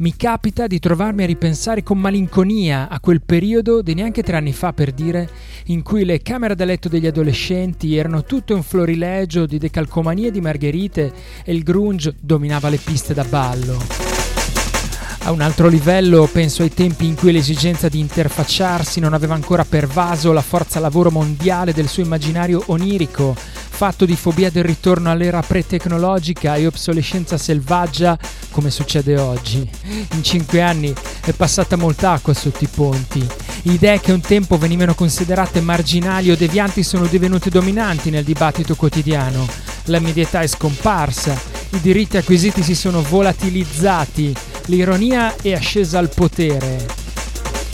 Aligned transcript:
Mi 0.00 0.14
capita 0.14 0.68
di 0.68 0.78
trovarmi 0.78 1.24
a 1.24 1.26
ripensare 1.26 1.82
con 1.82 1.98
malinconia 1.98 2.88
a 2.88 3.00
quel 3.00 3.20
periodo 3.20 3.82
di 3.82 3.94
neanche 3.94 4.22
tre 4.22 4.36
anni 4.36 4.52
fa, 4.52 4.72
per 4.72 4.92
dire, 4.92 5.28
in 5.66 5.82
cui 5.82 6.04
le 6.04 6.22
camere 6.22 6.54
da 6.54 6.64
letto 6.64 6.88
degli 6.88 7.08
adolescenti 7.08 7.96
erano 7.96 8.22
tutto 8.22 8.54
un 8.54 8.62
florilegio 8.62 9.44
di 9.44 9.58
decalcomanie 9.58 10.30
di 10.30 10.40
margherite 10.40 11.12
e 11.44 11.52
il 11.52 11.64
grunge 11.64 12.14
dominava 12.20 12.68
le 12.68 12.76
piste 12.76 13.12
da 13.12 13.24
ballo. 13.24 13.76
A 15.24 15.32
un 15.32 15.40
altro 15.40 15.66
livello 15.66 16.28
penso 16.32 16.62
ai 16.62 16.72
tempi 16.72 17.04
in 17.04 17.16
cui 17.16 17.32
l'esigenza 17.32 17.88
di 17.88 17.98
interfacciarsi 17.98 19.00
non 19.00 19.14
aveva 19.14 19.34
ancora 19.34 19.64
pervaso 19.64 20.32
la 20.32 20.42
forza 20.42 20.78
lavoro 20.78 21.10
mondiale 21.10 21.72
del 21.72 21.88
suo 21.88 22.04
immaginario 22.04 22.62
onirico, 22.66 23.34
fatto 23.78 24.04
di 24.04 24.16
fobia 24.16 24.50
del 24.50 24.64
ritorno 24.64 25.08
all'era 25.08 25.40
pre-tecnologica 25.40 26.56
e 26.56 26.66
obsolescenza 26.66 27.38
selvaggia 27.38 28.18
come 28.50 28.72
succede 28.72 29.16
oggi. 29.20 29.70
In 30.14 30.24
cinque 30.24 30.60
anni 30.60 30.92
è 31.24 31.30
passata 31.30 31.76
molta 31.76 32.10
acqua 32.10 32.34
sotto 32.34 32.64
i 32.64 32.66
ponti. 32.66 33.24
Idee 33.62 34.00
che 34.00 34.10
un 34.10 34.20
tempo 34.20 34.58
venivano 34.58 34.96
considerate 34.96 35.60
marginali 35.60 36.32
o 36.32 36.36
devianti 36.36 36.82
sono 36.82 37.06
divenute 37.06 37.50
dominanti 37.50 38.10
nel 38.10 38.24
dibattito 38.24 38.74
quotidiano. 38.74 39.46
La 39.84 40.00
medietà 40.00 40.40
è 40.40 40.48
scomparsa, 40.48 41.40
i 41.70 41.80
diritti 41.80 42.16
acquisiti 42.16 42.64
si 42.64 42.74
sono 42.74 43.00
volatilizzati, 43.00 44.34
l'ironia 44.66 45.36
è 45.40 45.52
ascesa 45.52 46.00
al 46.00 46.08
potere. 46.12 47.07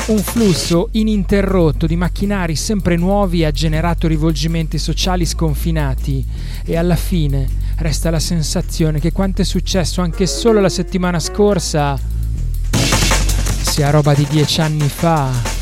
Un 0.06 0.18
flusso 0.18 0.90
ininterrotto 0.92 1.86
di 1.86 1.96
macchinari 1.96 2.56
sempre 2.56 2.94
nuovi 2.96 3.42
ha 3.42 3.50
generato 3.50 4.06
rivolgimenti 4.06 4.76
sociali 4.76 5.24
sconfinati 5.24 6.22
e 6.62 6.76
alla 6.76 6.94
fine 6.94 7.48
resta 7.76 8.10
la 8.10 8.18
sensazione 8.18 9.00
che 9.00 9.12
quanto 9.12 9.40
è 9.40 9.46
successo 9.46 10.02
anche 10.02 10.26
solo 10.26 10.60
la 10.60 10.68
settimana 10.68 11.18
scorsa 11.18 11.98
sia 13.62 13.88
roba 13.88 14.12
di 14.12 14.26
dieci 14.28 14.60
anni 14.60 14.88
fa. 14.90 15.53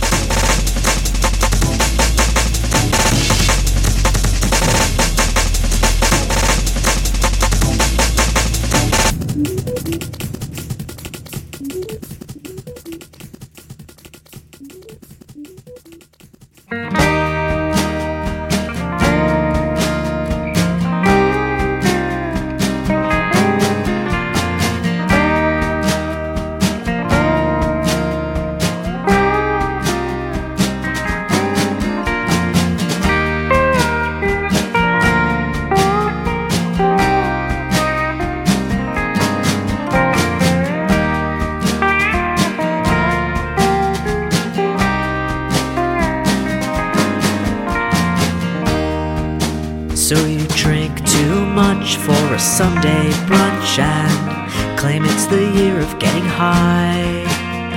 Sunday 52.62 53.10
brunch 53.26 53.80
and 53.80 54.78
claim 54.78 55.04
it's 55.04 55.26
the 55.26 55.44
year 55.50 55.80
of 55.80 55.98
getting 55.98 56.24
high. 56.24 57.24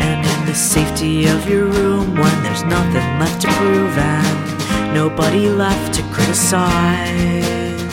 And 0.06 0.24
in 0.24 0.46
the 0.46 0.54
safety 0.54 1.26
of 1.26 1.50
your 1.50 1.66
room 1.66 2.14
when 2.14 2.44
there's 2.44 2.64
nothing 2.66 3.08
left 3.18 3.42
to 3.42 3.48
prove 3.54 3.98
and 3.98 4.94
nobody 4.94 5.50
left 5.50 5.96
to 5.96 6.04
criticize. 6.14 7.85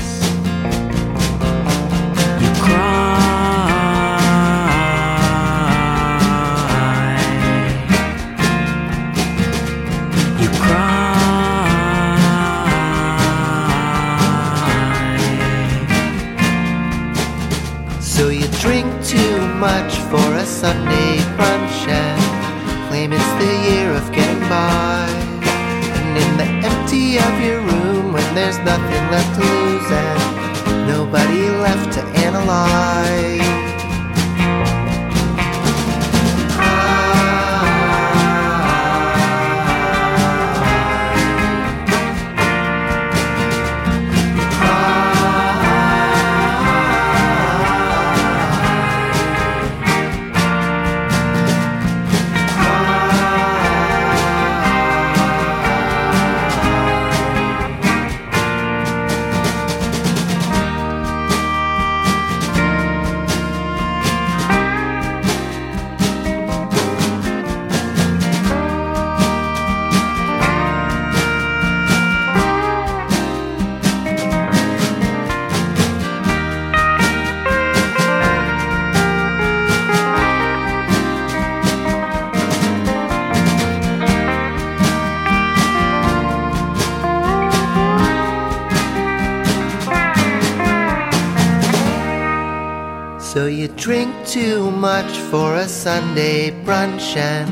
Much 94.70 95.16
for 95.30 95.54
a 95.54 95.66
Sunday 95.66 96.50
brunch 96.64 97.16
and 97.16 97.48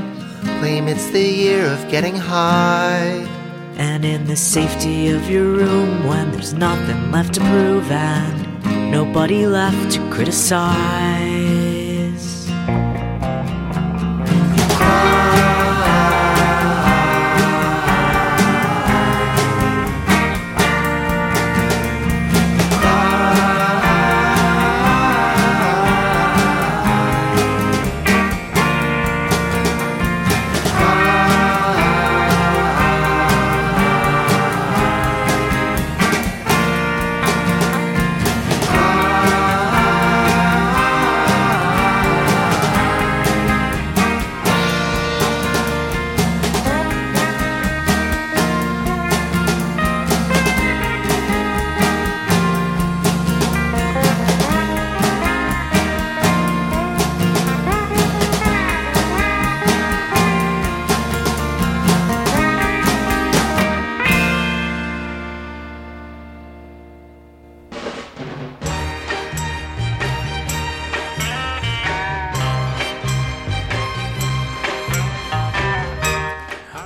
claim 0.61 0.89
it's 0.89 1.11
the 1.11 1.23
year 1.23 1.65
of 1.65 1.91
getting 1.91 2.15
high. 2.15 3.27
And 3.77 4.04
in 4.04 4.27
the 4.27 4.37
safety 4.37 5.09
of 5.09 5.31
your 5.31 5.45
room 5.45 6.07
when 6.07 6.33
there's 6.33 6.53
nothing 6.53 7.10
left 7.10 7.33
to 7.37 7.41
prove 7.41 7.91
and 7.91 8.91
nobody 8.91 9.47
left 9.47 9.93
to 9.93 10.01
criticize. 10.10 11.40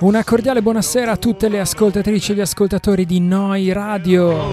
Una 0.04 0.22
cordiale 0.22 0.60
buonasera 0.60 1.12
a 1.12 1.16
tutte 1.16 1.48
le 1.48 1.60
ascoltatrici 1.60 2.32
e 2.32 2.34
gli 2.34 2.40
ascoltatori 2.42 3.06
di 3.06 3.20
Noi 3.20 3.72
Radio. 3.72 4.52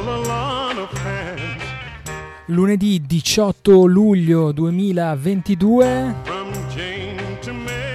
Lunedì 2.46 3.02
18 3.06 3.86
luglio 3.86 4.54
2022. 4.54 6.16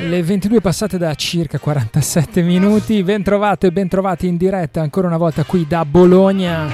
Le 0.06 0.22
22 0.22 0.60
passate 0.60 0.98
da 0.98 1.14
circa 1.14 1.58
47 1.58 2.42
minuti. 2.42 3.02
Bentrovate 3.02 3.68
e 3.68 3.72
bentrovati 3.72 4.26
in 4.26 4.36
diretta 4.36 4.82
ancora 4.82 5.06
una 5.06 5.16
volta 5.16 5.44
qui 5.44 5.66
da 5.66 5.86
Bologna. 5.86 6.68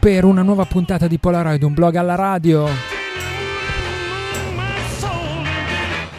Per 0.00 0.24
una 0.24 0.42
nuova 0.42 0.64
puntata 0.64 1.06
di 1.06 1.18
Polaroid, 1.18 1.62
un 1.62 1.74
blog 1.74 1.94
alla 1.94 2.16
radio. 2.16 2.89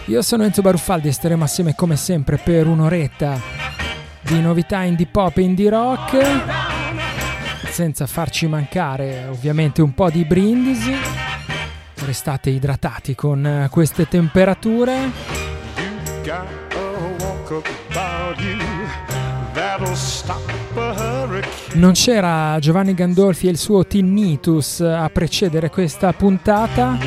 Io 0.06 0.22
sono 0.22 0.44
Enzo 0.44 0.62
Baruffaldi 0.62 1.08
e 1.08 1.12
staremo 1.12 1.44
assieme 1.44 1.76
come 1.76 1.96
sempre 1.96 2.38
per 2.38 2.68
un'oretta 2.68 3.40
di 4.22 4.42
novità 4.42 4.82
indie 4.82 5.06
pop 5.06 5.38
e 5.38 5.42
indie 5.42 5.70
rock, 5.70 6.18
senza 7.70 8.08
farci 8.08 8.48
mancare 8.48 9.28
ovviamente 9.30 9.82
un 9.82 9.94
po' 9.94 10.10
di 10.10 10.26
brindisi. 10.26 10.94
Restate 12.04 12.50
idratati 12.50 13.16
con 13.16 13.68
queste 13.70 14.08
temperature. 14.08 15.12
Non 21.74 21.94
c'era 21.94 22.58
Giovanni 22.60 22.94
Gandolfi 22.94 23.48
e 23.48 23.52
il 23.52 23.58
suo 23.58 23.86
Tinnitus 23.86 24.82
a 24.82 25.10
precedere 25.10 25.70
questa 25.70 26.12
puntata. 26.12 26.98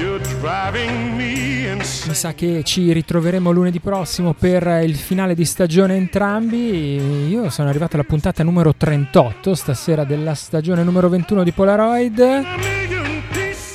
Mi 2.06 2.14
sa 2.14 2.32
che 2.32 2.62
ci 2.64 2.92
ritroveremo 2.92 3.50
lunedì 3.50 3.78
prossimo 3.78 4.32
per 4.32 4.80
il 4.82 4.96
finale 4.96 5.34
di 5.34 5.44
stagione 5.44 5.96
entrambi. 5.96 7.28
Io 7.28 7.50
sono 7.50 7.68
arrivato 7.68 7.96
alla 7.96 8.04
puntata 8.04 8.42
numero 8.42 8.74
38 8.74 9.54
stasera 9.54 10.04
della 10.04 10.34
stagione 10.34 10.82
numero 10.82 11.10
21 11.10 11.42
di 11.42 11.52
Polaroid. 11.52 12.20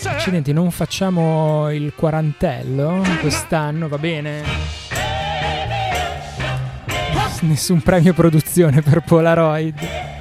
Accidenti, 0.05 0.53
non 0.53 0.71
facciamo 0.71 1.71
il 1.71 1.93
quarantello 1.95 3.03
quest'anno, 3.21 3.87
va 3.87 3.97
bene? 3.97 4.43
nessun 7.41 7.81
premio 7.81 8.13
produzione 8.13 8.81
per 8.81 9.01
Polaroid. 9.01 10.18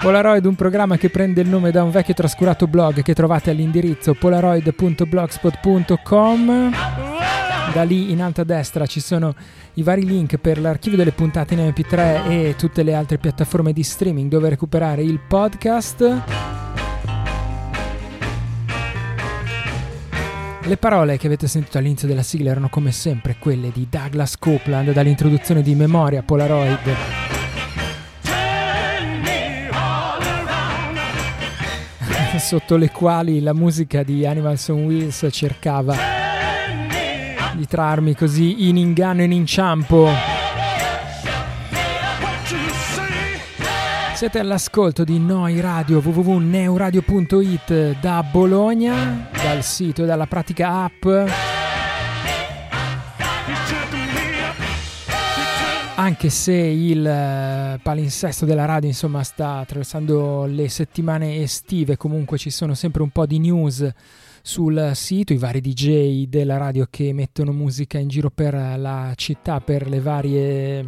Polaroid, 0.00 0.44
un 0.44 0.54
programma 0.54 0.96
che 0.96 1.10
prende 1.10 1.40
il 1.40 1.48
nome 1.48 1.72
da 1.72 1.82
un 1.82 1.90
vecchio 1.90 2.14
trascurato 2.14 2.68
blog 2.68 3.02
che 3.02 3.14
trovate 3.14 3.50
all'indirizzo 3.50 4.14
polaroid.blogspot.com. 4.14 6.70
Da 7.72 7.82
lì 7.82 8.12
in 8.12 8.22
alto 8.22 8.42
a 8.42 8.44
destra 8.44 8.86
ci 8.86 9.00
sono 9.00 9.34
i 9.74 9.82
vari 9.82 10.04
link 10.04 10.36
per 10.36 10.60
l'archivio 10.60 10.96
delle 10.96 11.10
puntate 11.10 11.54
in 11.54 11.60
MP3 11.60 12.30
e 12.30 12.54
tutte 12.56 12.84
le 12.84 12.94
altre 12.94 13.18
piattaforme 13.18 13.72
di 13.72 13.82
streaming 13.82 14.30
dove 14.30 14.48
recuperare 14.48 15.02
il 15.02 15.18
podcast. 15.18 16.22
Le 20.62 20.76
parole 20.76 21.18
che 21.18 21.26
avete 21.26 21.48
sentito 21.48 21.78
all'inizio 21.78 22.06
della 22.06 22.22
sigla 22.22 22.50
erano 22.50 22.68
come 22.68 22.92
sempre 22.92 23.34
quelle 23.38 23.72
di 23.72 23.88
Douglas 23.90 24.38
Copeland 24.38 24.92
dall'introduzione 24.92 25.62
di 25.62 25.74
Memoria 25.74 26.22
Polaroid. 26.22 27.37
Sotto 32.38 32.76
le 32.76 32.90
quali 32.90 33.40
la 33.40 33.52
musica 33.52 34.02
di 34.02 34.24
Animals 34.24 34.68
on 34.68 34.84
Wheels 34.84 35.26
cercava 35.30 35.94
di 37.54 37.66
trarmi 37.66 38.14
così 38.14 38.68
in 38.68 38.76
inganno 38.76 39.20
e 39.20 39.24
in 39.24 39.32
inciampo. 39.32 40.08
Siete 44.14 44.38
all'ascolto 44.38 45.04
di 45.04 45.18
Noi 45.18 45.60
Radio 45.60 45.98
www.neuradio.it 45.98 48.00
da 48.00 48.22
Bologna, 48.22 49.28
dal 49.42 49.62
sito 49.62 50.04
e 50.04 50.06
dalla 50.06 50.26
pratica 50.26 50.84
app. 50.84 51.06
Anche 56.08 56.30
se 56.30 56.54
il 56.54 57.06
eh, 57.06 57.78
palinsesto 57.82 58.46
della 58.46 58.64
radio 58.64 58.88
insomma 58.88 59.22
sta 59.22 59.58
attraversando 59.58 60.46
le 60.46 60.70
settimane 60.70 61.42
estive, 61.42 61.98
comunque 61.98 62.38
ci 62.38 62.48
sono 62.48 62.72
sempre 62.72 63.02
un 63.02 63.10
po' 63.10 63.26
di 63.26 63.38
news 63.38 63.86
sul 64.40 64.92
sito, 64.94 65.34
i 65.34 65.36
vari 65.36 65.60
DJ 65.60 66.24
della 66.24 66.56
radio 66.56 66.86
che 66.88 67.12
mettono 67.12 67.52
musica 67.52 67.98
in 67.98 68.08
giro 68.08 68.30
per 68.30 68.54
la 68.54 69.12
città, 69.16 69.60
per 69.60 69.86
le 69.86 70.00
varie 70.00 70.86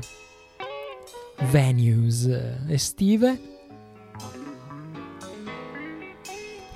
venues 1.50 2.26
estive. 2.67 3.38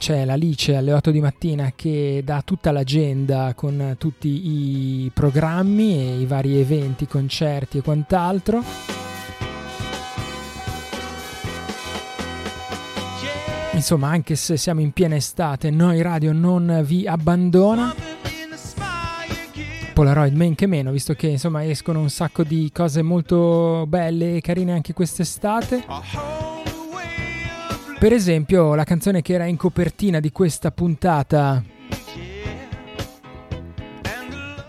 C'è 0.04 0.26
l'Alice 0.26 0.76
alle 0.76 0.92
8 0.92 1.10
di 1.10 1.20
mattina 1.22 1.72
che 1.74 2.20
dà 2.22 2.42
tutta 2.42 2.72
l'agenda 2.72 3.54
con 3.54 3.94
tutti 3.96 4.28
i 4.28 5.10
programmi 5.14 5.96
e 5.96 6.18
i 6.18 6.26
vari 6.26 6.60
eventi, 6.60 7.06
concerti 7.06 7.78
e 7.78 7.80
quant'altro. 7.80 8.62
Insomma, 13.72 14.08
anche 14.08 14.36
se 14.36 14.58
siamo 14.58 14.82
in 14.82 14.92
piena 14.92 15.14
estate, 15.14 15.70
Noi 15.70 16.02
Radio 16.02 16.34
non 16.34 16.82
vi 16.84 17.06
abbandona. 17.06 17.94
Polaroid 19.94 20.34
men 20.34 20.54
che 20.54 20.66
meno, 20.66 20.90
visto 20.90 21.14
che 21.14 21.28
insomma 21.28 21.64
escono 21.64 22.00
un 22.00 22.10
sacco 22.10 22.44
di 22.44 22.70
cose 22.74 23.00
molto 23.00 23.86
belle 23.88 24.36
e 24.36 24.40
carine 24.42 24.72
anche 24.72 24.92
quest'estate. 24.92 25.82
Per 27.98 28.12
esempio, 28.12 28.74
la 28.74 28.84
canzone 28.84 29.22
che 29.22 29.32
era 29.32 29.46
in 29.46 29.56
copertina 29.56 30.20
di 30.20 30.30
questa 30.30 30.70
puntata 30.70 31.62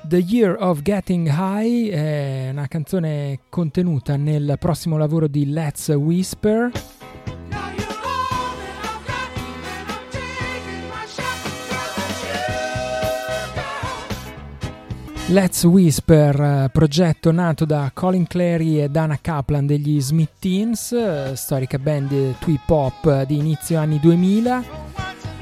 The 0.08 0.18
Year 0.18 0.56
of 0.60 0.82
Getting 0.84 1.28
High 1.28 1.90
è 1.90 2.50
una 2.52 2.68
canzone 2.68 3.40
contenuta 3.50 4.16
nel 4.16 4.56
prossimo 4.60 4.98
lavoro 4.98 5.28
di 5.28 5.50
Let's 5.50 5.88
Whisper. 5.90 6.72
Let's 15.28 15.64
Whisper, 15.64 16.40
eh, 16.40 16.70
progetto 16.72 17.32
nato 17.32 17.66
da 17.66 17.90
Colin 17.92 18.28
Clary 18.28 18.80
e 18.80 18.90
Dana 18.90 19.18
Kaplan 19.20 19.66
degli 19.66 20.00
Smith 20.00 20.34
Teens, 20.38 20.92
eh, 20.92 21.32
storica 21.36 21.80
band 21.80 22.38
tweep 22.38 22.62
pop 22.64 23.24
di 23.24 23.36
inizio 23.36 23.80
anni 23.80 24.00
2000. 24.00 24.64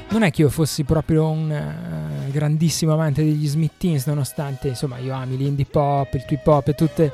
Non 0.08 0.22
è 0.22 0.30
che 0.30 0.40
io 0.40 0.48
fossi 0.48 0.84
proprio 0.84 1.28
un 1.28 1.50
uh, 1.50 2.30
grandissimo 2.30 2.94
amante 2.94 3.22
degli 3.22 3.46
Smith 3.46 3.72
Teens, 3.76 4.06
nonostante 4.06 4.68
insomma 4.68 4.96
io 4.96 5.12
ami 5.12 5.36
l'indie 5.36 5.66
pop, 5.70 6.14
il 6.14 6.24
tweep 6.24 6.42
pop 6.42 6.68
e 6.68 6.74
tutte 6.74 7.12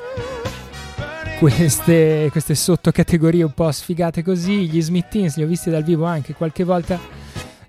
queste, 1.41 2.29
queste 2.31 2.55
sottocategorie 2.55 3.43
un 3.43 3.53
po' 3.53 3.73
sfigate 3.73 4.23
così. 4.23 4.69
Gli 4.69 4.81
Smith 4.81 5.09
Teens 5.09 5.37
li 5.37 5.43
ho 5.43 5.47
visti 5.49 5.71
dal 5.71 5.83
vivo 5.83 6.05
anche 6.05 6.35
qualche 6.35 6.63
volta 6.63 7.01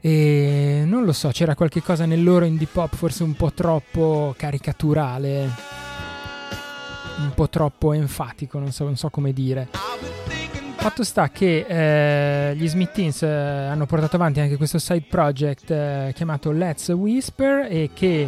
e 0.02 0.82
non 0.86 1.06
lo 1.06 1.14
so, 1.14 1.30
c'era 1.30 1.54
qualche 1.54 1.82
cosa 1.82 2.06
nel 2.06 2.24
loro 2.24 2.46
indie 2.46 2.68
pop 2.70 2.96
forse 2.96 3.22
un 3.22 3.34
po' 3.34 3.52
troppo 3.54 4.34
caricaturale, 4.36 5.50
un 7.20 7.32
po' 7.36 7.48
troppo 7.50 7.94
enfatico, 7.94 8.58
non 8.58 8.72
so, 8.72 8.86
non 8.86 8.98
so 8.98 9.10
come 9.10 9.32
dire. 9.32 9.70
Fatto 10.76 11.04
sta 11.04 11.30
che 11.30 11.66
eh, 11.68 12.56
gli 12.56 12.68
Smith 12.68 12.94
Teens 12.94 13.22
eh, 13.22 13.28
hanno 13.28 13.86
portato 13.86 14.16
avanti 14.16 14.40
anche 14.40 14.58
questo 14.58 14.80
side 14.80 15.06
project 15.08 15.70
eh, 15.70 16.12
chiamato 16.16 16.52
Let's 16.52 16.88
Whisper 16.90 17.68
e 17.70 17.92
che 17.94 18.26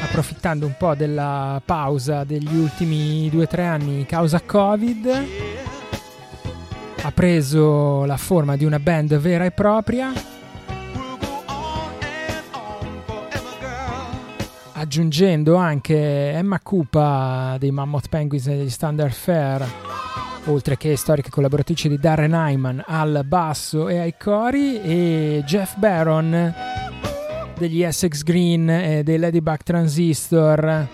approfittando 0.00 0.64
un 0.64 0.74
po' 0.78 0.94
della 0.94 1.60
pausa 1.62 2.24
degli 2.24 2.56
ultimi 2.56 3.28
2-3 3.28 3.60
anni 3.60 4.06
causa 4.06 4.40
Covid 4.40 5.73
ha 7.06 7.12
preso 7.12 8.06
la 8.06 8.16
forma 8.16 8.56
di 8.56 8.64
una 8.64 8.78
band 8.78 9.14
vera 9.18 9.44
e 9.44 9.50
propria, 9.50 10.10
aggiungendo 14.72 15.56
anche 15.56 16.30
Emma 16.30 16.60
Cupa 16.60 17.56
dei 17.58 17.70
Mammoth 17.70 18.08
Penguins 18.08 18.46
e 18.46 18.56
degli 18.56 18.70
Standard 18.70 19.12
Fair, 19.12 19.68
oltre 20.46 20.78
che 20.78 20.96
storiche 20.96 21.28
collaboratrici 21.28 21.90
di 21.90 21.98
Darren 21.98 22.32
Hyman 22.32 22.82
al 22.86 23.22
basso 23.26 23.88
e 23.88 23.98
ai 23.98 24.14
cori, 24.18 24.80
e 24.80 25.42
Jeff 25.44 25.76
Barron 25.76 26.54
degli 27.58 27.82
Essex 27.82 28.22
Green 28.22 28.70
e 28.70 29.02
dei 29.02 29.18
Ladybug 29.18 29.58
Transistor 29.62 30.88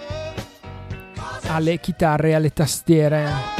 alle 1.46 1.78
chitarre 1.78 2.30
e 2.30 2.34
alle 2.34 2.52
tastiere. 2.52 3.59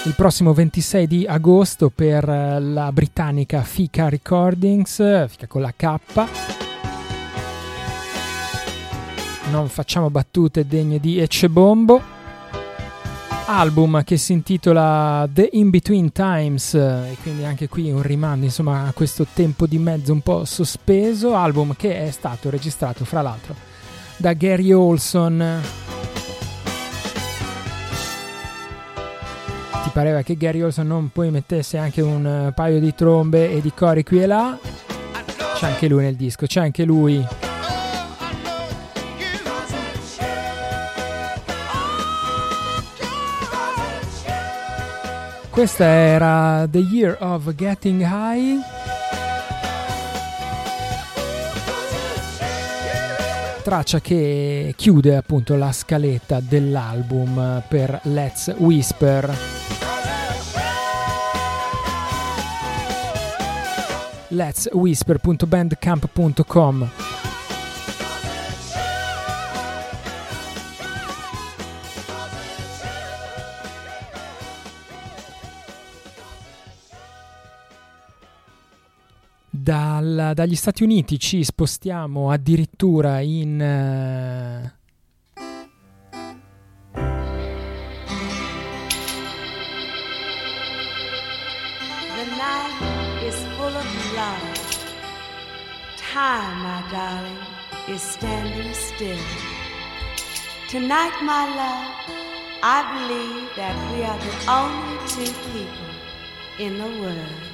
il 0.06 0.14
prossimo 0.16 0.54
26 0.54 1.08
di 1.08 1.26
agosto 1.28 1.92
per 1.94 2.26
la 2.26 2.90
britannica 2.94 3.64
Fika 3.64 4.08
Recordings, 4.08 5.28
Fika 5.28 5.48
con 5.48 5.62
la 5.62 5.74
K. 5.76 6.61
Non 9.52 9.68
facciamo 9.68 10.10
battute 10.10 10.66
degne 10.66 10.98
di 10.98 11.20
Ecce 11.20 11.50
album 13.48 14.02
che 14.06 14.16
si 14.16 14.32
intitola 14.32 15.28
The 15.30 15.50
In 15.52 15.70
Between 15.70 16.14
Times 16.14 16.74
e 16.74 17.18
quindi 17.22 17.44
anche 17.44 17.68
qui 17.68 17.92
un 17.92 18.02
rimando 18.02 18.46
insomma 18.46 18.86
a 18.88 18.94
questo 18.94 19.28
tempo 19.34 19.68
di 19.68 19.78
mezzo 19.78 20.14
un 20.14 20.22
po' 20.22 20.46
sospeso, 20.46 21.36
album 21.36 21.76
che 21.76 22.02
è 22.02 22.12
stato 22.12 22.50
registrato 22.50 23.04
fra 23.04 23.22
l'altro 23.22 23.54
da 24.16 24.32
Gary 24.32 24.72
Olson. 24.72 25.62
Ti 29.84 29.90
pareva 29.92 30.22
che 30.22 30.38
Gary 30.38 30.62
Olson 30.62 30.88
non 30.88 31.10
poi 31.12 31.30
mettesse 31.30 31.78
anche 31.78 32.02
un 32.02 32.54
paio 32.56 32.80
di 32.80 32.96
trombe 32.96 33.52
e 33.52 33.60
di 33.60 33.74
cori 33.74 34.04
qui 34.04 34.22
e 34.22 34.26
là? 34.28 34.58
C'è 35.56 35.68
anche 35.68 35.90
lui 35.90 36.04
nel 36.04 36.16
disco, 36.16 36.46
c'è 36.46 36.62
anche 36.62 36.86
lui. 36.86 37.50
Questa 45.62 45.86
era 45.86 46.68
The 46.68 46.80
Year 46.80 47.18
of 47.20 47.54
Getting 47.54 48.02
High. 48.02 48.58
Traccia 53.62 54.00
che 54.00 54.74
chiude 54.76 55.16
appunto 55.16 55.56
la 55.56 55.72
scaletta 55.72 56.40
dell'album 56.40 57.62
per 57.68 58.00
Let's 58.06 58.52
Whisper. 58.58 59.38
Let's 64.30 64.68
Whisper.bandcamp.com 64.74 66.90
Dal, 79.62 80.32
dagli 80.34 80.56
Stati 80.56 80.82
Uniti 80.82 81.20
ci 81.20 81.44
spostiamo 81.44 82.32
addirittura 82.32 83.20
in... 83.20 83.60
Uh, 83.62 84.80
Time, 96.12 96.64
my 96.64 96.84
darling, 96.92 97.38
is 97.88 98.02
standing 98.02 98.74
still. 98.74 99.18
Tonight, 100.68 101.14
my 101.22 101.46
love, 101.56 101.94
I 102.62 102.84
believe 103.08 103.50
that 103.56 103.76
we 103.94 104.04
are 104.04 104.20
the 104.20 104.34
only 104.52 104.98
two 105.08 105.32
people 105.54 105.94
in 106.58 106.78
the 106.80 107.00
world. 107.00 107.50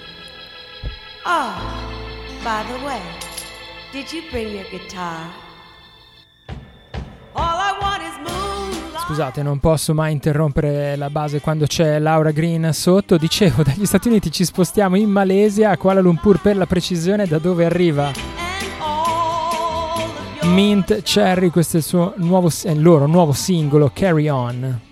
Oh, 1.24 1.97
by 2.44 2.64
the 2.68 2.86
way, 2.86 3.02
did 3.92 4.12
you 4.12 4.22
bring 4.30 4.54
your 4.54 4.66
guitar? 4.70 5.30
All 7.34 7.60
I 7.60 7.78
want 7.80 8.02
is 8.02 8.18
moonlight. 8.18 9.06
Scusate, 9.06 9.42
non 9.44 9.60
posso 9.60 9.94
mai 9.94 10.12
interrompere 10.12 10.96
la 10.96 11.10
base 11.10 11.40
quando 11.40 11.66
c'è 11.66 12.00
Laura 12.00 12.32
Green 12.32 12.72
sotto. 12.74 13.18
Dicevo, 13.18 13.64
dagli 13.64 13.86
Stati 13.86 14.08
Uniti 14.08 14.32
ci 14.32 14.44
spostiamo 14.44 14.98
in 14.98 15.10
Malesia, 15.10 15.72
a 15.72 15.78
Kuala 15.78 16.02
Lumpur 16.02 16.42
per 16.42 16.58
la 16.58 16.66
precisione, 16.66 17.26
da 17.26 17.40
dove 17.40 17.66
arriva 17.66 18.12
Mint 20.44 21.02
Cherry. 21.04 21.50
Questo 21.50 21.78
è 21.78 21.80
il, 21.80 21.86
suo 21.86 22.14
nuovo, 22.18 22.50
è 22.64 22.70
il 22.70 22.82
loro 22.82 23.06
nuovo 23.06 23.32
singolo, 23.32 23.92
Carry 23.94 24.28
On. 24.28 24.87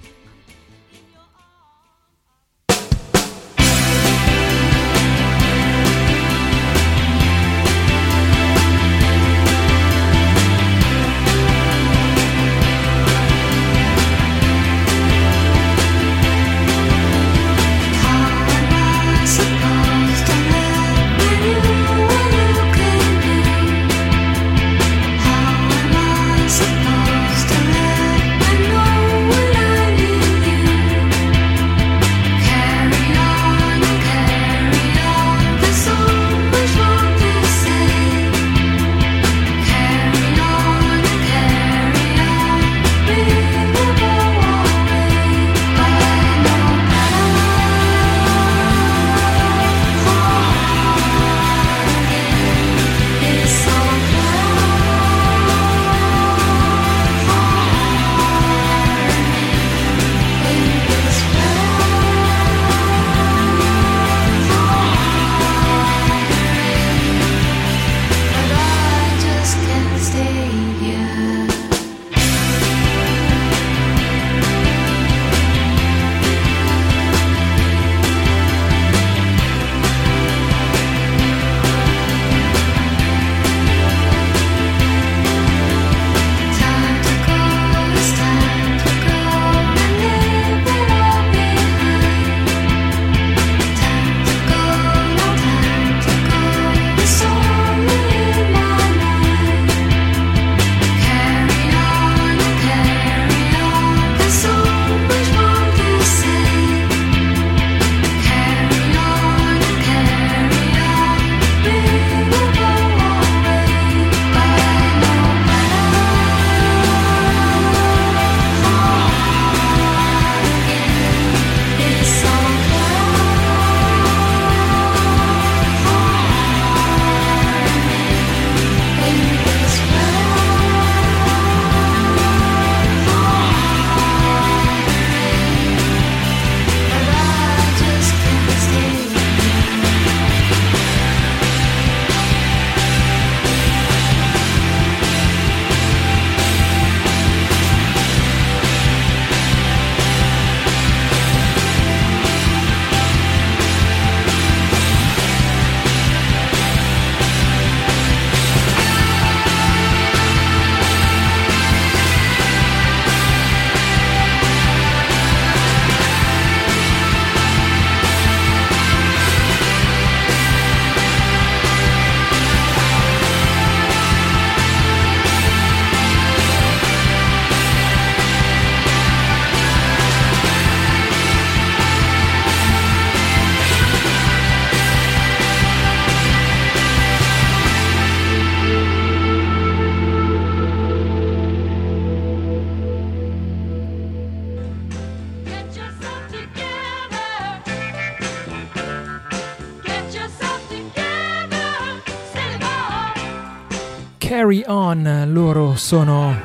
Carry 204.45 204.63
On, 204.67 205.23
loro 205.31 205.75
sono 205.75 206.39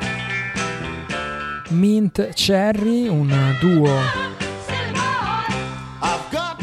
Mint 1.69 2.33
Cherry, 2.33 3.07
un 3.07 3.31
duo 3.59 3.91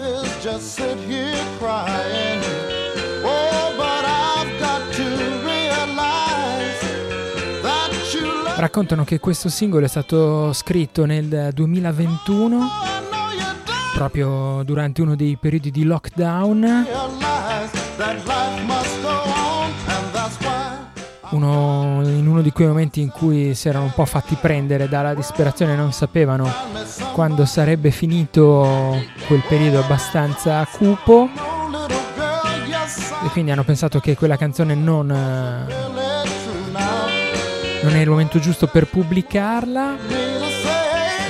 raccontano 8.61 9.05
che 9.05 9.19
questo 9.19 9.49
singolo 9.49 9.87
è 9.87 9.89
stato 9.89 10.53
scritto 10.53 11.05
nel 11.05 11.51
2021 11.53 12.69
proprio 13.95 14.63
durante 14.65 15.03
uno 15.03 15.15
dei 15.17 15.37
periodi 15.37 15.71
di 15.71 15.85
lockdown. 15.85 16.87
Uno, 21.31 22.01
in 22.03 22.27
uno 22.27 22.41
di 22.43 22.51
quei 22.51 22.67
momenti 22.67 23.01
in 23.01 23.11
cui 23.11 23.55
si 23.55 23.69
erano 23.69 23.85
un 23.85 23.93
po' 23.93 24.05
fatti 24.05 24.37
prendere 24.41 24.89
dalla 24.89 25.15
disperazione 25.15 25.77
non 25.77 25.93
sapevano 25.93 26.51
quando 27.13 27.45
sarebbe 27.45 27.91
finito 27.91 29.01
quel 29.27 29.43
periodo 29.47 29.81
abbastanza 29.81 30.67
cupo. 30.71 31.29
E 33.23 33.29
quindi 33.33 33.51
hanno 33.51 33.65
pensato 33.65 34.01
che 34.01 34.17
quella 34.17 34.37
canzone 34.37 34.75
non 34.75 36.00
non 37.83 37.95
è 37.95 38.01
il 38.01 38.09
momento 38.09 38.39
giusto 38.39 38.67
per 38.67 38.87
pubblicarla. 38.87 39.97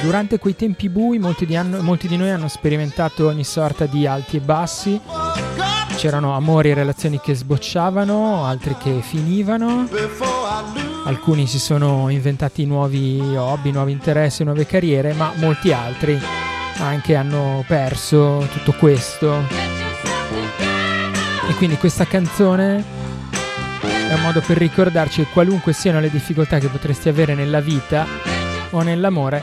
Durante 0.02 0.38
quei 0.38 0.56
tempi 0.56 0.88
bui 0.88 1.18
molti 1.18 1.44
di, 1.44 1.56
anno, 1.56 1.82
molti 1.82 2.08
di 2.08 2.16
noi 2.16 2.30
hanno 2.30 2.48
sperimentato 2.48 3.26
ogni 3.26 3.44
sorta 3.44 3.86
di 3.86 4.06
alti 4.06 4.36
e 4.38 4.40
bassi. 4.40 5.00
C'erano 5.96 6.34
amori 6.34 6.70
e 6.70 6.74
relazioni 6.74 7.20
che 7.20 7.34
sbocciavano, 7.34 8.44
altri 8.46 8.76
che 8.78 9.00
finivano. 9.02 9.86
Alcuni 11.04 11.46
si 11.46 11.58
sono 11.58 12.08
inventati 12.08 12.64
nuovi 12.64 13.20
hobby, 13.36 13.70
nuovi 13.70 13.92
interessi, 13.92 14.44
nuove 14.44 14.64
carriere, 14.66 15.12
ma 15.12 15.32
molti 15.36 15.72
altri 15.72 16.18
anche 16.78 17.14
hanno 17.14 17.62
perso 17.66 18.48
tutto 18.50 18.72
questo. 18.72 19.44
E 21.48 21.54
quindi 21.56 21.76
questa 21.76 22.06
canzone 22.06 22.99
è 24.10 24.14
un 24.14 24.22
modo 24.22 24.40
per 24.40 24.56
ricordarci 24.56 25.22
che 25.22 25.30
qualunque 25.30 25.72
siano 25.72 26.00
le 26.00 26.10
difficoltà 26.10 26.58
che 26.58 26.66
potresti 26.66 27.08
avere 27.08 27.36
nella 27.36 27.60
vita 27.60 28.04
o 28.70 28.82
nell'amore, 28.82 29.40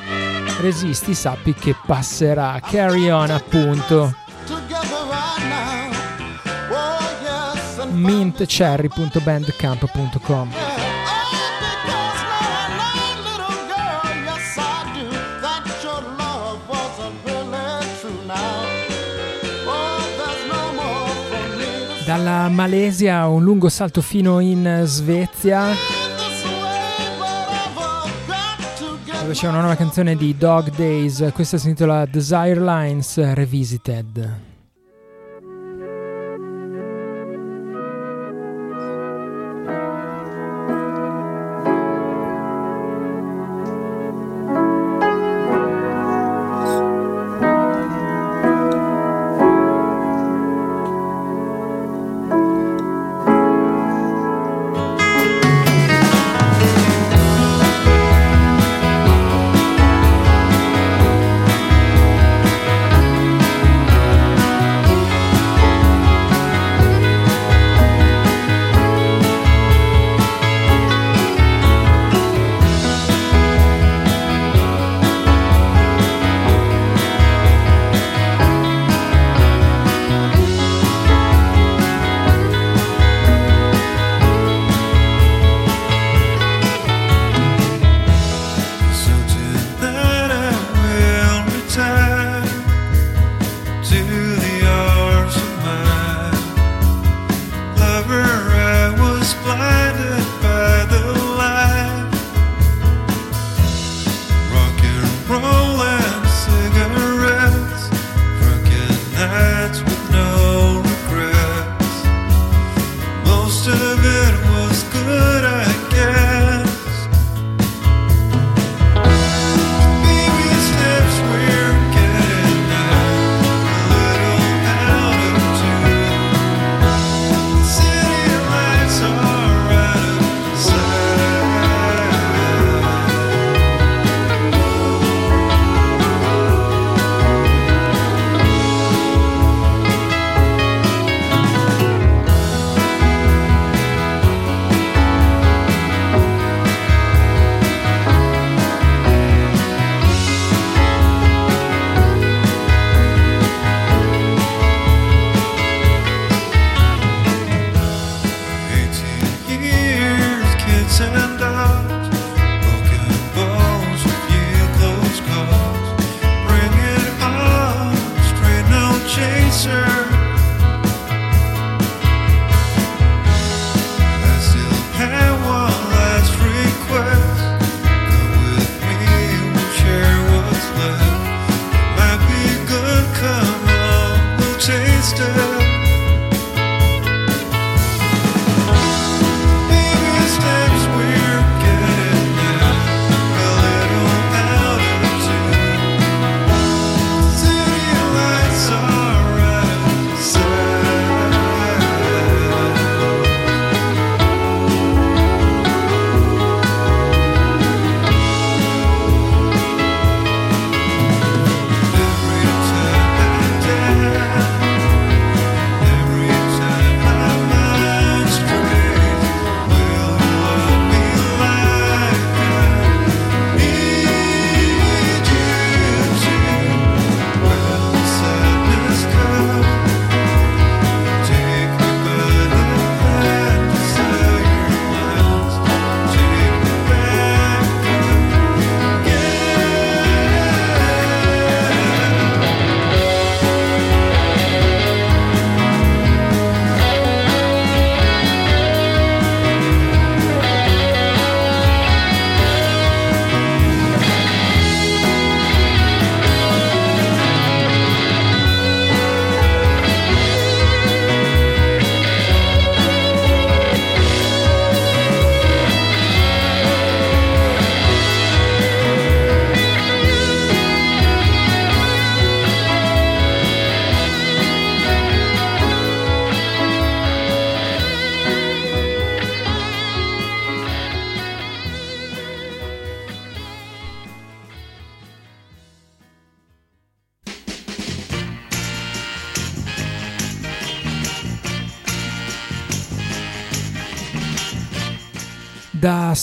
resisti, 0.59 1.13
sappi 1.13 1.53
che 1.53 1.73
passerà. 1.85 2.59
Carry 2.61 3.09
on 3.09 3.31
appunto. 3.31 4.13
mintcherry.bandcamp.com 7.93 10.66
Dalla 22.17 22.49
Malesia 22.49 23.27
un 23.27 23.43
lungo 23.43 23.69
salto 23.69 24.01
fino 24.01 24.39
in 24.39 24.81
Svezia. 24.85 25.67
Dove 29.21 29.33
c'è 29.33 29.47
una 29.47 29.59
nuova 29.59 29.75
canzone 29.75 30.15
di 30.15 30.35
Dog 30.35 30.75
Days, 30.75 31.29
questa 31.31 31.59
si 31.59 31.67
intitola 31.67 32.07
Desire 32.07 32.59
Lines 32.59 33.33
Revisited. 33.35 34.56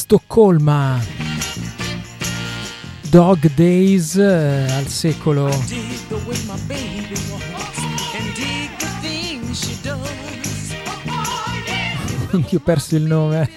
Stoccolma. 0.04 1.00
Dog 3.08 3.50
Days 3.54 4.16
eh, 4.16 4.66
al 4.70 4.86
secolo. 4.86 5.46
Anch'io 12.32 12.58
ho 12.60 12.62
perso 12.62 12.96
il 12.96 13.04
nome. 13.04 13.48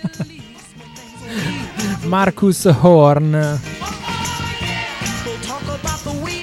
Marcus 2.03 2.63
Horn. 2.79 3.60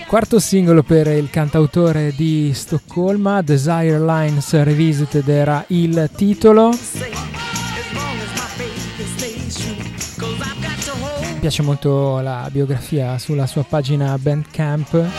Quarto 0.06 0.38
singolo 0.38 0.82
per 0.82 1.06
il 1.06 1.30
cantautore 1.30 2.12
di 2.14 2.52
Stoccolma, 2.52 3.40
Desire 3.40 3.98
Lines 3.98 4.52
Revisited 4.52 5.26
era 5.26 5.64
il 5.68 6.10
titolo. 6.14 6.72
Piace 11.44 11.60
molto 11.60 12.20
la 12.20 12.48
biografia 12.50 13.18
sulla 13.18 13.46
sua 13.46 13.64
pagina 13.64 14.16
Bandcamp. 14.16 15.10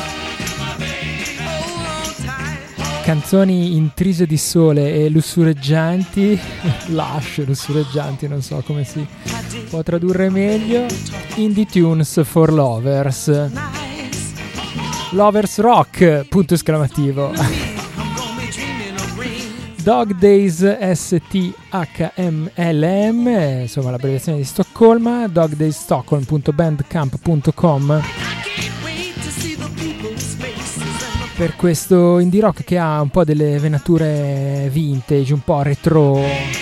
Canzoni 3.03 3.75
intrise 3.75 4.25
di 4.25 4.35
sole 4.35 4.91
e 4.91 5.09
lussureggianti, 5.09 6.39
lush, 6.89 7.45
lussureggianti, 7.45 8.27
non 8.27 8.41
so 8.41 8.63
come 8.65 8.83
si 8.83 9.05
può 9.69 9.83
tradurre 9.83 10.31
meglio. 10.31 10.87
Indie 11.35 11.67
Tunes 11.67 12.23
for 12.23 12.51
Lovers. 12.51 13.51
Lovers 15.11 15.59
Rock, 15.59 16.25
punto 16.27 16.55
esclamativo. 16.55 17.33
Dog 19.85 20.15
Days 20.15 20.65
STHMLM, 20.93 21.51
insomma 23.61 23.91
l'abbreviazione 23.91 24.39
di 24.39 24.43
Stoccolma, 24.43 25.27
dogdaysstockholm.bandcamp.com 25.27 28.01
per 31.35 31.55
questo 31.55 32.17
indie 32.17 32.41
rock 32.41 32.63
che 32.63 32.79
ha 32.79 32.99
un 32.99 33.09
po' 33.09 33.23
delle 33.23 33.59
venature 33.59 34.69
vintage, 34.71 35.33
un 35.33 35.41
po' 35.41 35.61
retro. 35.61 36.17
E 36.17 36.55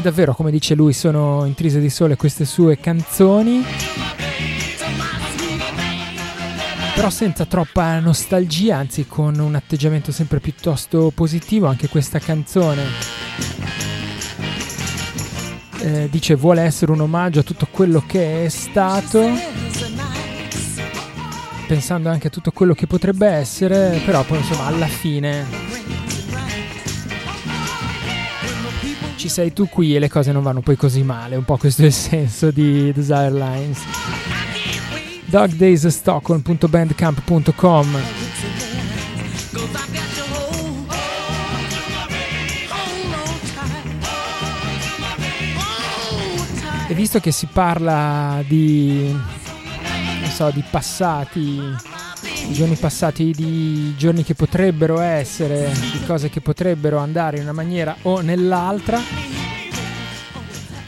davvero, 0.00 0.34
come 0.34 0.52
dice 0.52 0.76
lui, 0.76 0.92
sono 0.92 1.44
intrise 1.46 1.80
di 1.80 1.90
sole 1.90 2.14
queste 2.14 2.44
sue 2.44 2.78
canzoni. 2.78 3.89
Però 7.00 7.12
senza 7.12 7.46
troppa 7.46 7.98
nostalgia, 7.98 8.76
anzi 8.76 9.06
con 9.06 9.38
un 9.38 9.54
atteggiamento 9.54 10.12
sempre 10.12 10.38
piuttosto 10.38 11.10
positivo, 11.14 11.66
anche 11.66 11.88
questa 11.88 12.18
canzone. 12.18 12.82
Eh, 15.78 16.08
dice 16.10 16.34
vuole 16.34 16.60
essere 16.60 16.92
un 16.92 17.00
omaggio 17.00 17.40
a 17.40 17.42
tutto 17.42 17.66
quello 17.70 18.04
che 18.06 18.44
è 18.44 18.48
stato 18.50 19.30
pensando 21.66 22.10
anche 22.10 22.26
a 22.26 22.30
tutto 22.30 22.50
quello 22.50 22.74
che 22.74 22.86
potrebbe 22.86 23.28
essere, 23.28 23.98
però 24.04 24.22
poi 24.22 24.36
insomma 24.36 24.66
alla 24.66 24.86
fine 24.86 25.46
ci 29.16 29.30
sei 29.30 29.54
tu 29.54 29.70
qui 29.70 29.96
e 29.96 29.98
le 29.98 30.10
cose 30.10 30.32
non 30.32 30.42
vanno 30.42 30.60
poi 30.60 30.76
così 30.76 31.02
male, 31.02 31.36
un 31.36 31.46
po' 31.46 31.56
questo 31.56 31.80
è 31.80 31.86
il 31.86 31.94
senso 31.94 32.50
di 32.50 32.92
Desire 32.92 33.32
Lines. 33.32 34.29
dogdaysstockholm.bandcamp.com 35.30 37.98
E 46.88 46.94
visto 46.94 47.20
che 47.20 47.30
si 47.30 47.46
parla 47.46 48.42
di 48.48 49.12
non 49.12 50.28
so, 50.28 50.50
di 50.50 50.64
passati, 50.68 51.60
di 52.46 52.52
giorni 52.52 52.74
passati, 52.74 53.30
di 53.30 53.94
giorni 53.96 54.24
che 54.24 54.34
potrebbero 54.34 54.98
essere, 54.98 55.72
di 55.92 56.04
cose 56.04 56.30
che 56.30 56.40
potrebbero 56.40 56.98
andare 56.98 57.36
in 57.36 57.44
una 57.44 57.52
maniera 57.52 57.94
o 58.02 58.22
nell'altra. 58.22 59.29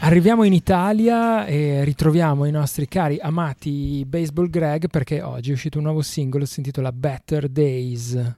Arriviamo 0.05 0.43
in 0.43 0.51
Italia 0.51 1.45
e 1.45 1.85
ritroviamo 1.85 2.43
i 2.43 2.51
nostri 2.51 2.89
cari 2.89 3.19
amati 3.21 4.03
Baseball 4.05 4.49
Greg 4.49 4.89
perché 4.89 5.21
oggi 5.21 5.51
è 5.51 5.53
uscito 5.53 5.77
un 5.77 5.85
nuovo 5.85 6.01
singolo, 6.01 6.43
si 6.45 6.59
intitola 6.59 6.91
Better 6.91 7.47
Days. 7.47 8.33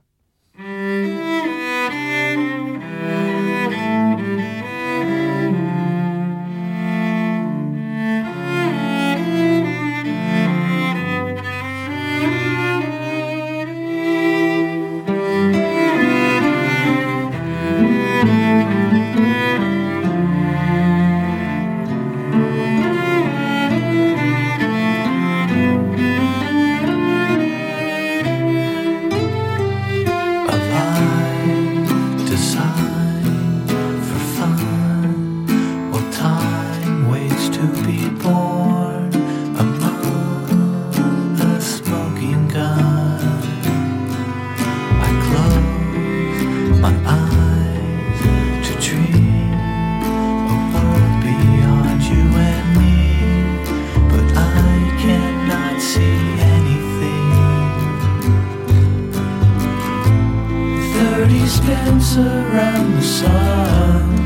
around 62.17 62.95
the 62.95 63.01
sun. 63.01 64.19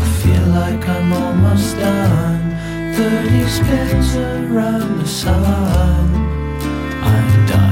I 0.00 0.06
feel 0.22 0.46
like 0.48 0.88
I'm 0.88 1.12
almost 1.12 1.76
done. 1.76 2.94
Thirty 2.94 3.46
spins 3.48 4.16
around 4.16 4.98
the 4.98 5.06
sun. 5.06 6.08
I'm 7.02 7.46
done. 7.46 7.69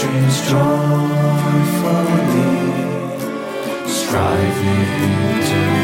Drinks 0.00 0.48
joyfully, 0.48 0.78
striving 3.88 4.86
to 5.48 5.77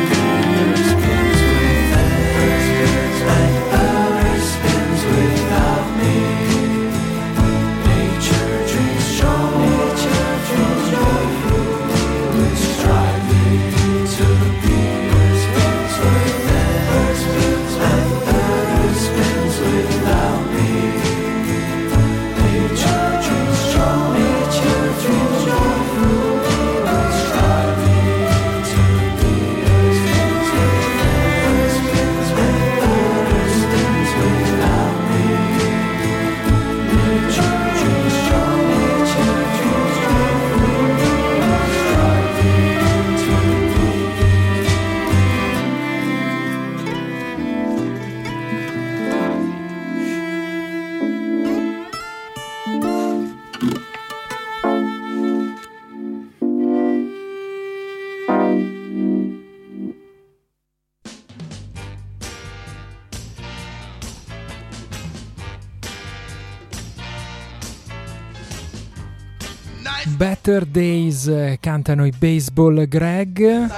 cantano 71.84 72.06
i 72.06 72.12
Baseball 72.16 72.88
Greg. 72.88 73.70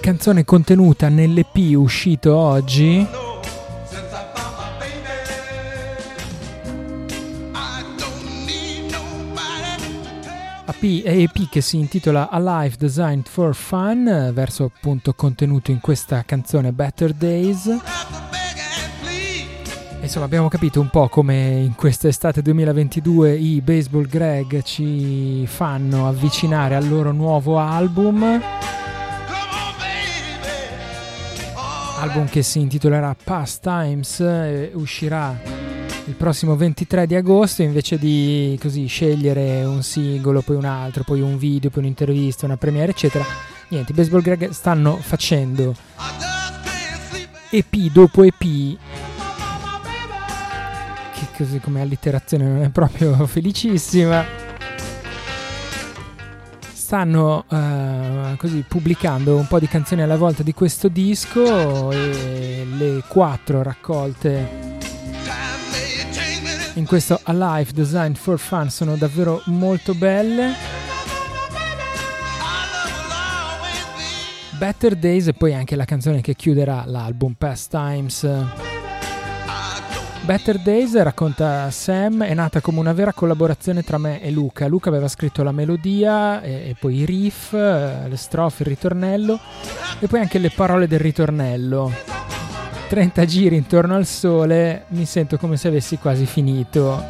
Canzone 0.00 0.44
contenuta 0.44 1.08
nell'EP 1.08 1.76
uscito 1.76 2.34
oggi. 2.34 3.06
EP 10.80 11.48
che 11.48 11.60
si 11.60 11.78
intitola 11.78 12.28
Alive 12.30 12.76
Designed 12.76 13.28
for 13.28 13.54
Fun, 13.54 14.30
verso 14.32 14.64
appunto 14.64 15.12
contenuto 15.14 15.70
in 15.70 15.80
questa 15.80 16.24
canzone 16.24 16.72
Better 16.72 17.12
Days. 17.12 18.27
Insomma, 20.08 20.24
abbiamo 20.24 20.48
capito 20.48 20.80
un 20.80 20.88
po' 20.88 21.06
come 21.10 21.60
in 21.60 21.74
quest'estate 21.74 22.40
2022 22.40 23.34
i 23.34 23.60
Baseball 23.60 24.06
Greg 24.06 24.62
ci 24.62 25.46
fanno 25.46 26.08
avvicinare 26.08 26.76
al 26.76 26.88
loro 26.88 27.12
nuovo 27.12 27.58
album. 27.58 28.42
Album 31.98 32.26
che 32.30 32.42
si 32.42 32.58
intitolerà 32.58 33.14
Past 33.22 33.60
Times, 33.60 34.20
eh, 34.20 34.70
uscirà 34.72 35.38
il 36.06 36.14
prossimo 36.14 36.56
23 36.56 37.06
di 37.06 37.14
agosto 37.14 37.60
invece 37.60 37.98
di 37.98 38.58
così 38.58 38.86
scegliere 38.86 39.62
un 39.64 39.82
singolo, 39.82 40.40
poi 40.40 40.56
un 40.56 40.64
altro, 40.64 41.04
poi 41.04 41.20
un 41.20 41.36
video, 41.36 41.68
poi 41.68 41.82
un'intervista, 41.82 42.46
una 42.46 42.56
premiere, 42.56 42.92
eccetera. 42.92 43.26
Niente, 43.68 43.92
i 43.92 43.94
Baseball 43.94 44.22
Greg 44.22 44.48
stanno 44.52 44.96
facendo 44.96 45.74
EP 47.50 47.76
dopo 47.92 48.22
EP 48.22 48.76
così 51.38 51.60
come 51.60 51.80
allitterazione 51.80 52.44
non 52.44 52.62
è 52.62 52.68
proprio 52.70 53.14
felicissima. 53.26 54.24
Stanno 56.72 57.44
eh, 57.48 58.34
così 58.36 58.64
pubblicando 58.66 59.36
un 59.36 59.46
po' 59.46 59.60
di 59.60 59.68
canzoni 59.68 60.02
alla 60.02 60.16
volta 60.16 60.42
di 60.42 60.52
questo 60.52 60.88
disco 60.88 61.92
e 61.92 62.66
le 62.76 63.04
quattro 63.06 63.62
raccolte 63.62 64.66
in 66.74 66.86
questo 66.86 67.20
Alive 67.24 67.72
Designed 67.72 68.16
for 68.16 68.38
Fun 68.38 68.70
sono 68.70 68.96
davvero 68.96 69.42
molto 69.46 69.94
belle. 69.94 70.54
Better 74.56 74.96
Days 74.96 75.28
e 75.28 75.34
poi 75.34 75.54
anche 75.54 75.76
la 75.76 75.84
canzone 75.84 76.20
che 76.20 76.34
chiuderà 76.34 76.84
l'album 76.86 77.34
Past 77.34 77.70
Times. 77.70 78.67
Better 80.28 80.58
Days 80.58 80.94
racconta 80.94 81.70
Sam, 81.70 82.22
è 82.22 82.34
nata 82.34 82.60
come 82.60 82.80
una 82.80 82.92
vera 82.92 83.14
collaborazione 83.14 83.82
tra 83.82 83.96
me 83.96 84.20
e 84.20 84.30
Luca. 84.30 84.66
Luca 84.66 84.90
aveva 84.90 85.08
scritto 85.08 85.42
la 85.42 85.52
melodia 85.52 86.42
e, 86.42 86.68
e 86.68 86.76
poi 86.78 86.96
i 86.96 87.04
riff, 87.06 87.54
eh, 87.54 88.06
le 88.06 88.16
strofe, 88.18 88.62
il 88.62 88.68
ritornello 88.68 89.40
e 89.98 90.06
poi 90.06 90.20
anche 90.20 90.36
le 90.36 90.50
parole 90.50 90.86
del 90.86 91.00
ritornello. 91.00 91.90
30 92.90 93.24
giri 93.24 93.56
intorno 93.56 93.94
al 93.94 94.04
sole, 94.04 94.84
mi 94.88 95.06
sento 95.06 95.38
come 95.38 95.56
se 95.56 95.68
avessi 95.68 95.96
quasi 95.96 96.26
finito. 96.26 97.02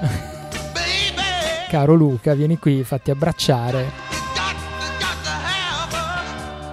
Caro 1.68 1.94
Luca, 1.94 2.34
vieni 2.34 2.56
qui, 2.56 2.84
fatti 2.84 3.10
abbracciare. 3.10 4.07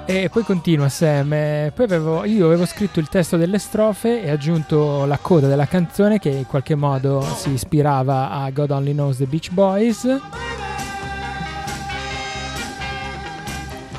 E 0.08 0.30
poi 0.30 0.44
continua 0.44 0.88
Sam. 0.88 1.34
eh, 1.34 1.72
Poi 1.74 1.86
avevo, 1.86 2.26
io 2.26 2.46
avevo 2.46 2.68
scritto 2.68 3.00
il 3.00 3.10
testo 3.10 3.38
delle 3.38 3.58
strofe 3.58 4.22
e 4.22 4.30
aggiunto 4.30 5.06
la 5.06 5.18
coda 5.18 5.48
della 5.48 5.65
canzone 5.65 6.20
che 6.20 6.30
in 6.30 6.46
qualche 6.46 6.76
modo 6.76 7.22
si 7.22 7.50
ispirava 7.52 8.30
a 8.30 8.50
God 8.52 8.70
Only 8.70 8.91
Knows 8.91 9.18
the 9.18 9.26
Beach 9.26 9.50
Boys. 9.50 10.04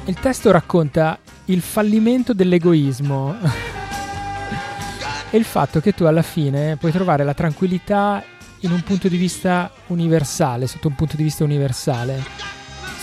Il 0.05 0.15
testo 0.21 0.53
racconta 0.53 1.19
il 1.47 1.61
fallimento 1.61 2.33
dell'egoismo 2.33 3.35
e 5.31 5.37
il 5.37 5.45
fatto 5.45 5.81
che 5.81 5.93
tu 5.93 6.05
alla 6.05 6.23
fine 6.23 6.77
puoi 6.77 6.93
trovare 6.93 7.25
la 7.25 7.35
tranquillità 7.35 8.23
in 8.61 8.71
un 8.71 8.83
punto 8.83 9.09
di 9.09 9.17
vista 9.17 9.73
universale, 9.89 10.69
sotto 10.69 10.87
un 10.87 10.95
punto 10.95 11.17
di 11.17 11.25
vista 11.25 11.43
universale. 11.43 12.56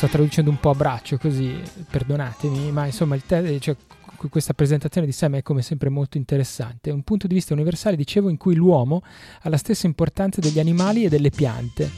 Sto 0.03 0.11
traducendo 0.11 0.49
un 0.49 0.59
po' 0.59 0.71
a 0.71 0.75
braccio 0.75 1.17
così, 1.17 1.57
perdonatemi, 1.89 2.73
ma 2.73 2.85
insomma 2.85 3.17
te- 3.25 3.57
cioè, 3.61 3.73
qu- 4.17 4.29
questa 4.29 4.53
presentazione 4.53 5.07
di 5.07 5.13
Sam 5.13 5.37
è 5.37 5.41
come 5.41 5.61
sempre 5.61 5.87
molto 5.87 6.17
interessante. 6.17 6.91
Un 6.91 7.03
punto 7.03 7.25
di 7.25 7.33
vista 7.33 7.53
universale, 7.53 7.95
dicevo, 7.95 8.27
in 8.27 8.35
cui 8.35 8.53
l'uomo 8.53 9.01
ha 9.43 9.47
la 9.47 9.55
stessa 9.55 9.87
importanza 9.87 10.41
degli 10.41 10.59
animali 10.59 11.05
e 11.05 11.09
delle 11.09 11.29
piante. 11.29 11.89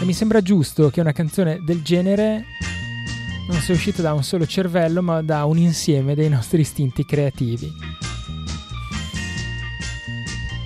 E 0.00 0.04
mi 0.04 0.14
sembra 0.14 0.40
giusto 0.40 0.90
che 0.90 1.00
una 1.00 1.12
canzone 1.12 1.62
del 1.64 1.82
genere 1.82 2.42
non 3.48 3.60
sia 3.60 3.74
uscita 3.74 4.02
da 4.02 4.14
un 4.14 4.24
solo 4.24 4.44
cervello, 4.44 5.00
ma 5.00 5.22
da 5.22 5.44
un 5.44 5.58
insieme 5.58 6.16
dei 6.16 6.28
nostri 6.28 6.62
istinti 6.62 7.04
creativi. 7.04 7.70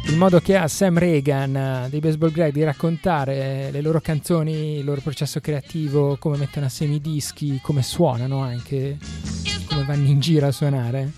Il 0.09 0.16
modo 0.16 0.40
che 0.40 0.57
ha 0.57 0.66
Sam 0.69 0.99
Reagan 0.99 1.57
eh, 1.57 1.88
dei 1.90 2.01
Baseball 2.01 2.31
Greg 2.31 2.53
di 2.53 2.62
raccontare 2.62 3.71
le 3.71 3.81
loro 3.81 4.01
canzoni, 4.01 4.79
il 4.79 4.85
loro 4.85 5.01
processo 5.01 5.40
creativo, 5.40 6.16
come 6.19 6.37
mettono 6.37 6.66
assieme 6.66 6.95
i 6.95 7.01
dischi, 7.01 7.59
come 7.62 7.83
suonano 7.83 8.40
anche, 8.40 8.99
come 9.69 9.85
vanno 9.85 10.07
in 10.07 10.21
giro 10.21 10.47
a 10.47 10.53
suonare, 10.53 11.12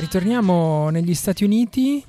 ritorniamo 0.10 0.90
negli 0.90 1.14
Stati 1.14 1.44
Uniti. 1.44 2.04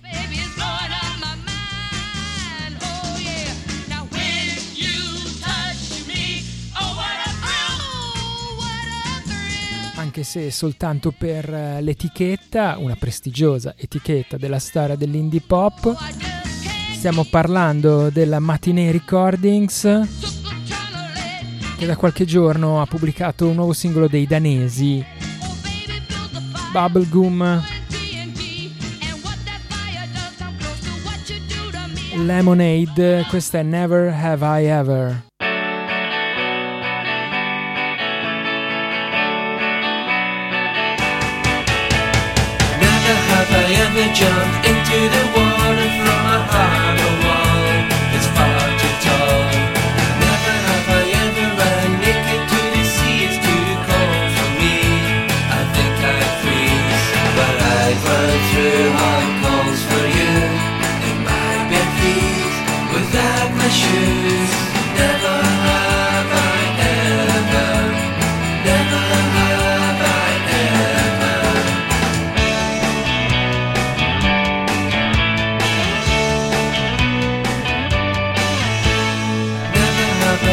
Anche 9.96 10.22
se 10.22 10.50
soltanto 10.50 11.12
per 11.12 11.52
eh, 11.52 11.82
l'etichetta, 11.82 12.78
una 12.78 12.96
prestigiosa 12.96 13.74
etichetta 13.76 14.38
della 14.38 14.58
storia 14.58 14.96
dell'indie 14.96 15.42
pop. 15.46 15.94
Stiamo 16.94 17.24
parlando 17.24 18.08
della 18.08 18.38
Matinee 18.38 18.92
Recordings, 18.92 19.82
che 21.76 21.84
da 21.84 21.96
qualche 21.96 22.24
giorno 22.24 22.80
ha 22.80 22.86
pubblicato 22.86 23.46
un 23.46 23.56
nuovo 23.56 23.74
singolo 23.74 24.08
dei 24.08 24.26
danesi, 24.26 25.04
Bubblegum 26.72 27.78
Lemonade. 32.26 33.26
Questa 33.28 33.58
è 33.58 33.62
Never 33.62 34.12
Have 34.12 34.44
I 34.44 34.66
Ever. 34.66 35.22
Never 42.78 43.16
have 43.28 43.50
I 43.50 43.74
ever 43.74 44.12
jumped 44.12 44.66
into 44.66 45.08
the 45.08 45.22
water 45.34 45.49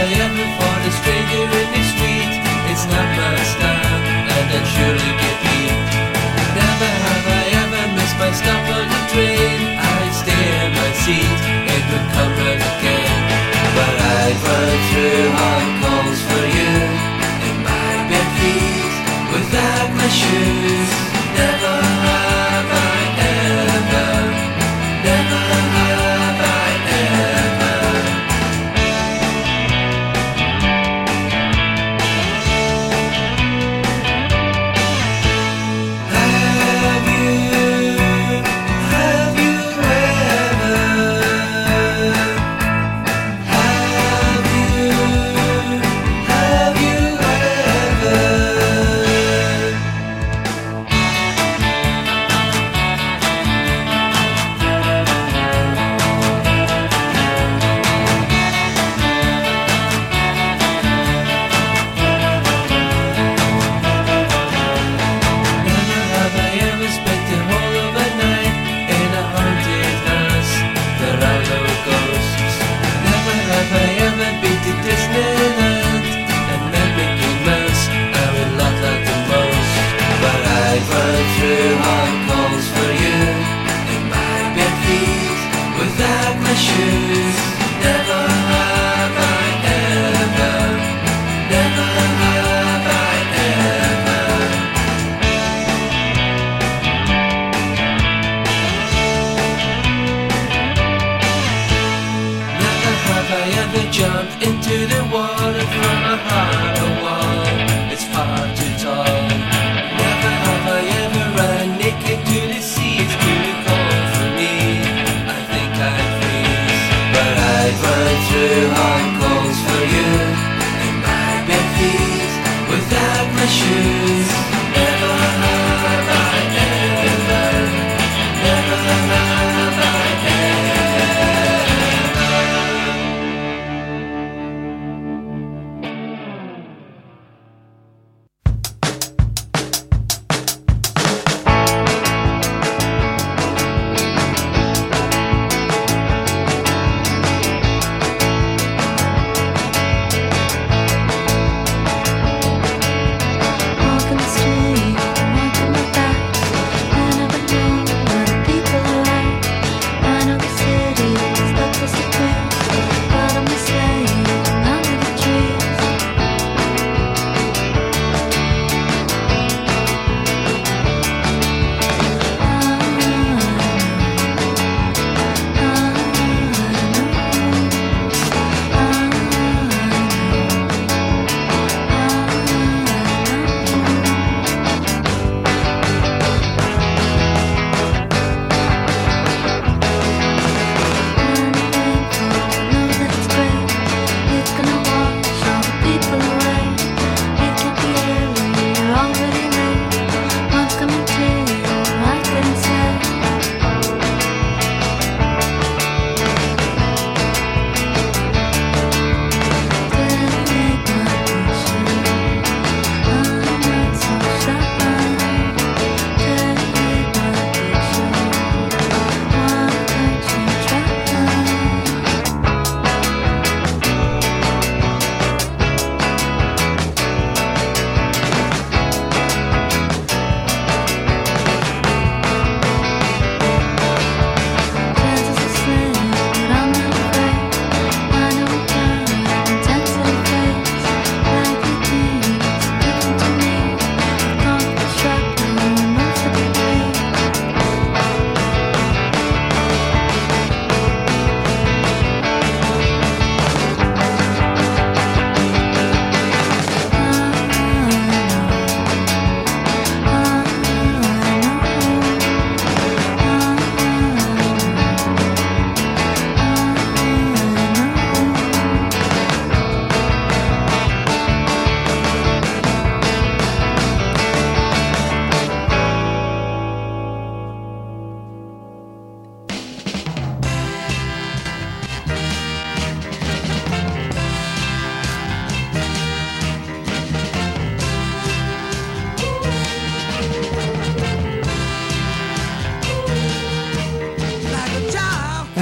I 0.08 0.14
ever 0.24 0.48
fought 0.56 0.88
a 0.88 0.92
stranger 1.04 1.44
in 1.52 1.68
the 1.76 1.84
street. 1.92 2.32
It's 2.72 2.88
not 2.88 3.08
my 3.20 3.36
style, 3.44 4.00
and 4.40 4.48
I'd 4.56 4.68
surely 4.72 5.12
get 5.20 5.38
beat. 5.44 5.76
Never 6.56 6.92
have 7.04 7.28
I 7.28 7.44
ever 7.60 7.84
missed 7.92 8.16
my 8.16 8.32
stop 8.32 8.64
on 8.72 8.88
the 8.88 9.02
train. 9.12 9.60
I'd 9.76 10.14
stay 10.16 10.46
in 10.64 10.72
my 10.80 10.92
seat, 11.04 11.40
it 11.76 11.84
would 11.92 12.08
come 12.16 12.34
right 12.40 12.64
again. 12.72 13.20
But 13.76 13.96
I'd 14.00 14.38
run 14.48 14.80
through 14.88 15.28
hot 15.36 15.68
coals 15.84 16.22
for 16.24 16.46
you 16.56 16.76
in 17.52 17.56
my 17.68 17.92
bare 18.08 18.32
feet, 18.40 18.96
without 19.36 19.90
my 19.92 20.08
shoes. 20.08 21.07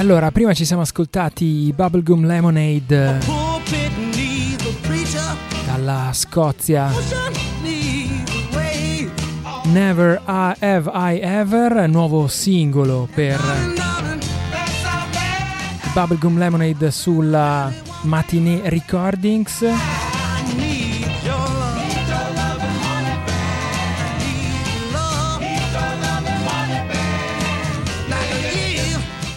Allora, 0.08 0.30
prima 0.30 0.54
ci 0.54 0.64
siamo 0.64 0.82
ascoltati 0.82 1.72
Bubblegum 1.74 2.26
Lemonade 2.26 3.18
dalla 5.66 6.10
Scozia. 6.12 6.92
Never 9.64 10.22
I 10.28 10.54
Have 10.60 10.90
I 10.94 11.18
Ever, 11.20 11.88
nuovo 11.88 12.28
singolo 12.28 13.08
per. 13.12 13.40
Bubblegum 15.92 16.38
Lemonade 16.38 16.92
sulla 16.92 17.72
Matinee 18.02 18.60
Recordings. 18.70 19.64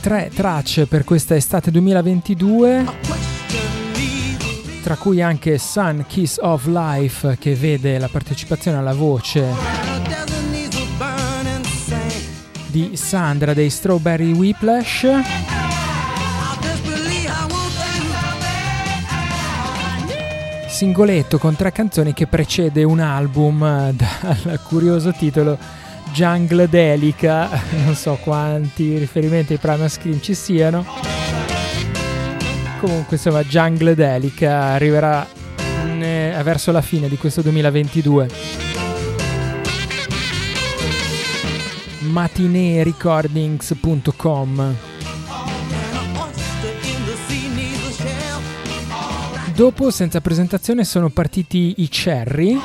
Tre 0.10 0.32
tracce 0.34 0.88
per 0.88 1.04
questa 1.04 1.36
estate 1.36 1.70
2022, 1.70 2.84
question 3.06 3.62
needs 3.94 4.44
a 4.44 4.82
tra 4.82 4.96
cui 4.96 5.22
anche 5.22 5.60
Sun 5.60 6.04
Kiss 6.08 6.40
of 6.42 6.66
Life 6.66 7.38
che 7.40 7.54
vede 7.54 8.00
la 8.00 8.08
partecipazione 8.08 8.78
alla 8.80 8.96
voce 8.96 9.46
di 12.66 12.96
Sandra 12.96 13.54
dei 13.54 13.70
Strawberry 13.70 14.32
Whiplash. 14.32 15.08
Singoletto 20.66 21.38
con 21.38 21.56
tre 21.56 21.72
canzoni 21.72 22.14
che 22.14 22.26
precede 22.26 22.84
un 22.84 23.00
album 23.00 23.64
eh, 23.64 23.94
dal 23.94 24.60
curioso 24.64 25.12
titolo 25.12 25.79
Jungle 26.12 26.70
Delica. 26.70 27.50
Non 27.86 27.96
so 27.96 28.18
quanti 28.22 28.98
riferimenti 28.98 29.54
ai 29.54 29.60
Primal 29.60 29.90
Scream 29.90 30.20
ci 30.22 30.34
siano. 30.34 30.86
Comunque, 32.80 33.18
insomma, 33.18 33.44
Jungle 33.44 33.96
Delica 33.96 34.64
arriverà 34.64 35.28
mm, 35.62 36.02
eh, 36.02 36.42
verso 36.44 36.72
la 36.72 36.82
fine 36.82 37.10
di 37.10 37.18
questo 37.18 37.42
2022. 37.42 38.58
matineerecordings.com 42.10 44.60
in. 44.60 44.76
Dopo, 49.54 49.92
senza 49.92 50.22
presentazione, 50.22 50.86
sono 50.86 51.10
partiti 51.10 51.76
i 51.78 51.90
Cherry, 51.90 52.58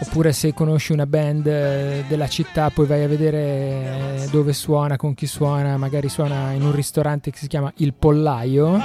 Oppure 0.00 0.32
se 0.32 0.54
conosci 0.54 0.92
una 0.92 1.06
band 1.06 1.46
eh, 1.46 2.04
della 2.08 2.28
città 2.28 2.70
poi 2.70 2.86
vai 2.86 3.02
a 3.02 3.08
vedere 3.08 4.22
eh, 4.22 4.28
dove 4.30 4.54
suona, 4.54 4.96
con 4.96 5.12
chi 5.12 5.26
suona. 5.26 5.76
Magari 5.76 6.08
suona 6.08 6.52
in 6.52 6.62
un 6.62 6.72
ristorante 6.72 7.30
che 7.30 7.36
si 7.36 7.46
chiama 7.46 7.70
Il 7.76 7.92
Pollaio. 7.92 8.80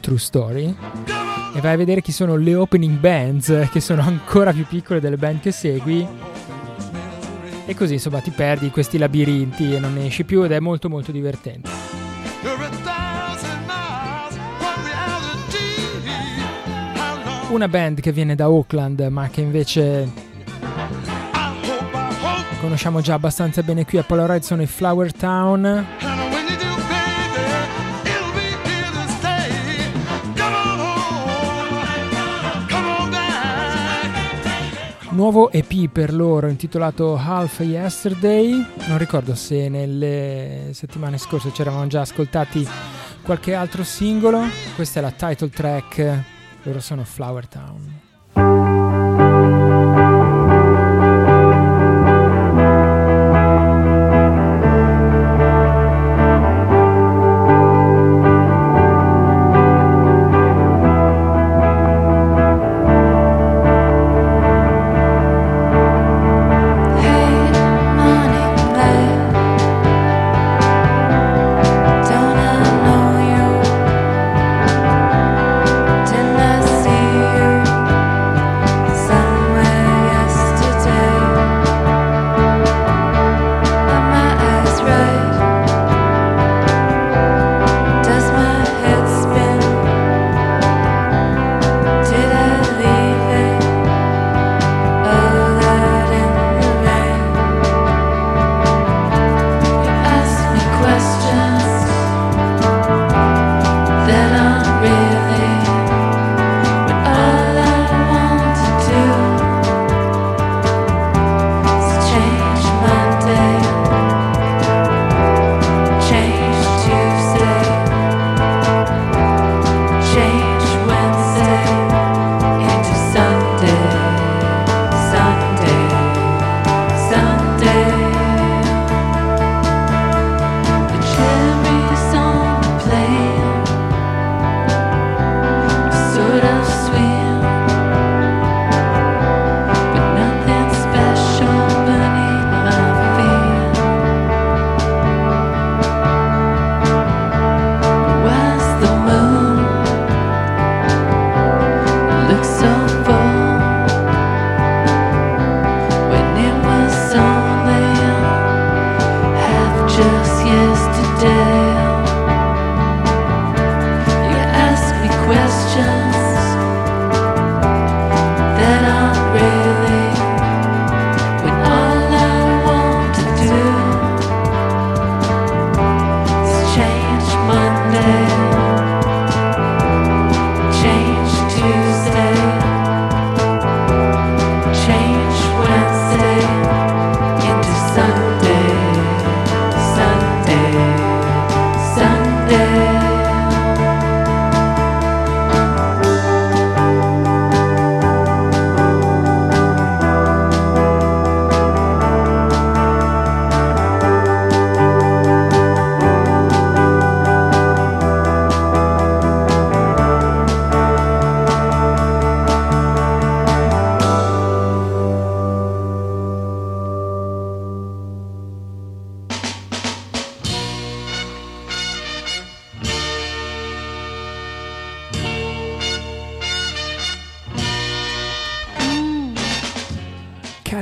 True 0.00 0.18
Story. 0.18 0.76
E 1.54 1.60
vai 1.60 1.74
a 1.74 1.76
vedere 1.76 2.00
chi 2.00 2.12
sono 2.12 2.34
le 2.34 2.54
opening 2.54 2.98
bands 2.98 3.48
eh, 3.50 3.68
che 3.70 3.80
sono 3.80 4.02
ancora 4.02 4.52
più 4.52 4.66
piccole 4.66 4.98
delle 4.98 5.16
band 5.16 5.40
che 5.40 5.52
segui 5.52 6.34
e 7.66 7.74
così 7.74 7.94
insomma 7.94 8.20
ti 8.20 8.30
perdi 8.30 8.70
questi 8.70 8.96
labirinti 8.96 9.74
e 9.74 9.80
non 9.80 9.94
ne 9.94 10.06
esci 10.06 10.24
più 10.24 10.42
ed 10.44 10.52
è 10.52 10.60
molto 10.60 10.88
molto 10.88 11.12
divertente. 11.12 11.68
Una 17.48 17.68
band 17.68 18.00
che 18.00 18.12
viene 18.12 18.34
da 18.34 18.48
Oakland 18.48 19.00
ma 19.10 19.28
che 19.28 19.40
invece 19.40 20.08
conosciamo 22.60 23.00
già 23.00 23.14
abbastanza 23.14 23.62
bene 23.62 23.84
qui 23.84 23.98
a 23.98 24.02
Polaroid 24.02 24.42
sono 24.42 24.62
i 24.62 24.66
Flower 24.66 25.12
Town 25.12 25.95
nuovo 35.16 35.50
EP 35.50 35.88
per 35.88 36.12
loro 36.12 36.46
intitolato 36.46 37.16
Half 37.16 37.60
Yesterday. 37.60 38.50
Non 38.86 38.98
ricordo 38.98 39.34
se 39.34 39.70
nelle 39.70 40.68
settimane 40.72 41.16
scorse 41.16 41.52
ci 41.54 41.62
eravamo 41.62 41.86
già 41.86 42.02
ascoltati 42.02 42.68
qualche 43.22 43.54
altro 43.54 43.82
singolo. 43.82 44.42
Questa 44.74 45.00
è 45.00 45.02
la 45.02 45.10
title 45.10 45.48
track. 45.48 46.22
Loro 46.64 46.80
sono 46.80 47.02
Flower 47.04 47.48
Town 47.48 47.95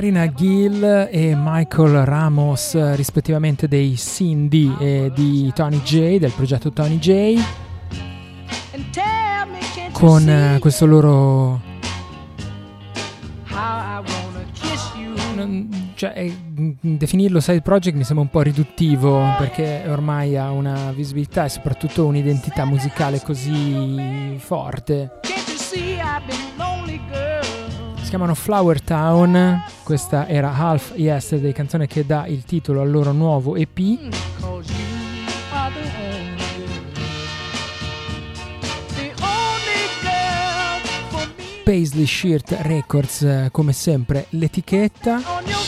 Karina 0.05 0.31
Gill 0.35 1.09
e 1.11 1.35
Michael 1.35 2.05
Ramos, 2.05 2.95
rispettivamente 2.95 3.67
dei 3.67 3.97
Cindy 3.97 4.77
e 4.79 5.11
di 5.15 5.51
Tony 5.55 5.81
J, 5.81 6.19
del 6.19 6.31
progetto 6.31 6.71
Tony 6.73 6.99
J, 6.99 7.43
con 9.93 10.29
eh, 10.29 10.59
questo 10.61 10.85
loro... 10.85 11.59
cioè, 15.95 16.13
eh, 16.15 16.37
definirlo 16.81 17.41
side 17.41 17.63
project 17.63 17.97
mi 17.97 18.05
sembra 18.05 18.25
un 18.25 18.31
po' 18.31 18.43
riduttivo 18.43 19.25
perché 19.39 19.85
ormai 19.87 20.37
ha 20.37 20.51
una 20.51 20.93
visibilità 20.93 21.47
e 21.47 21.49
soprattutto 21.49 22.05
un'identità 22.05 22.67
musicale 22.67 23.23
così 23.23 24.37
forte. 24.39 25.34
Si 28.05 28.11
chiamano 28.11 28.35
Flower 28.35 28.83
Town, 28.83 29.65
questa 29.83 30.29
era 30.29 30.53
Half 30.55 30.93
Yesterday, 30.95 31.53
canzone 31.53 31.87
che 31.87 32.05
dà 32.05 32.27
il 32.27 32.45
titolo 32.45 32.83
al 32.83 32.91
loro 32.91 33.13
nuovo 33.13 33.57
EP. 33.57 33.79
Paisley 41.65 42.05
Shirt 42.05 42.55
Records, 42.61 43.23
eh, 43.23 43.49
come 43.51 43.73
sempre, 43.73 44.27
l'etichetta. 44.29 45.64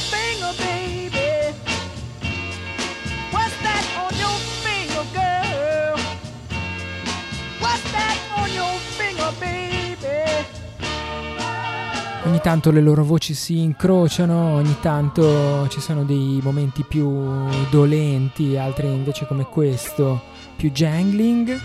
Tanto 12.47 12.71
le 12.71 12.81
loro 12.81 13.03
voci 13.03 13.35
si 13.35 13.59
incrociano, 13.59 14.55
ogni 14.55 14.77
tanto 14.81 15.67
ci 15.67 15.81
sono 15.81 16.05
dei 16.05 16.39
momenti 16.41 16.85
più 16.85 17.49
dolenti, 17.71 18.57
altri 18.57 18.87
invece 18.87 19.27
come 19.27 19.47
questo, 19.47 20.23
più 20.55 20.71
jangling. 20.71 21.61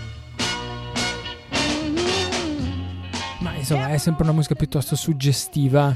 Ma 3.38 3.54
insomma 3.54 3.90
è 3.90 3.98
sempre 3.98 4.24
una 4.24 4.32
musica 4.32 4.56
piuttosto 4.56 4.96
suggestiva 4.96 5.94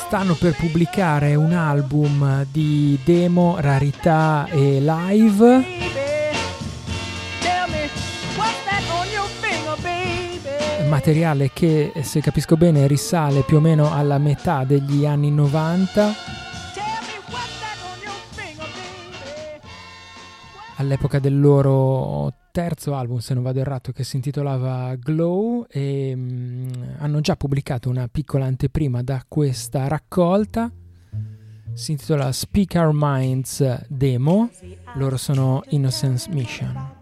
Stanno 0.07 0.35
per 0.35 0.57
pubblicare 0.57 1.35
un 1.35 1.53
album 1.53 2.47
di 2.51 2.99
demo, 3.05 3.57
rarità 3.61 4.47
e 4.51 4.81
live. 4.81 5.98
Materiale 10.89 11.51
che, 11.53 11.93
se 12.03 12.21
capisco 12.21 12.57
bene, 12.57 12.87
risale 12.87 13.43
più 13.43 13.59
o 13.59 13.61
meno 13.61 13.93
alla 13.93 14.19
metà 14.19 14.65
degli 14.65 15.05
anni 15.05 15.31
90, 15.31 15.93
Tell 15.93 16.05
me 16.05 16.13
what's 17.31 17.59
that 17.61 17.77
on 17.83 17.99
your 18.03 18.15
finger, 18.31 18.67
baby? 18.75 19.69
all'epoca 20.77 21.19
del 21.19 21.39
loro 21.39 22.33
terzo 22.51 22.95
album, 22.95 23.19
se 23.19 23.35
non 23.35 23.43
vado 23.43 23.61
errato, 23.61 23.93
che 23.93 24.03
si 24.03 24.17
intitolava 24.17 24.95
Glow 24.97 25.67
e 25.69 26.13
mm, 26.17 26.69
hanno 26.99 27.21
già 27.21 27.37
pubblicato 27.37 27.91
una 27.91 28.09
piccola 28.09 28.47
anteprima 28.47 29.03
da 29.03 29.23
questa 29.29 29.89
raccolta. 29.89 30.71
Si 31.75 31.91
intitola 31.93 32.33
Speak 32.33 32.75
Our 32.77 32.91
Minds 32.93 33.85
Demo. 33.89 34.51
Loro 34.95 35.17
sono 35.17 35.63
Innocence 35.69 36.29
Mission. 36.31 36.98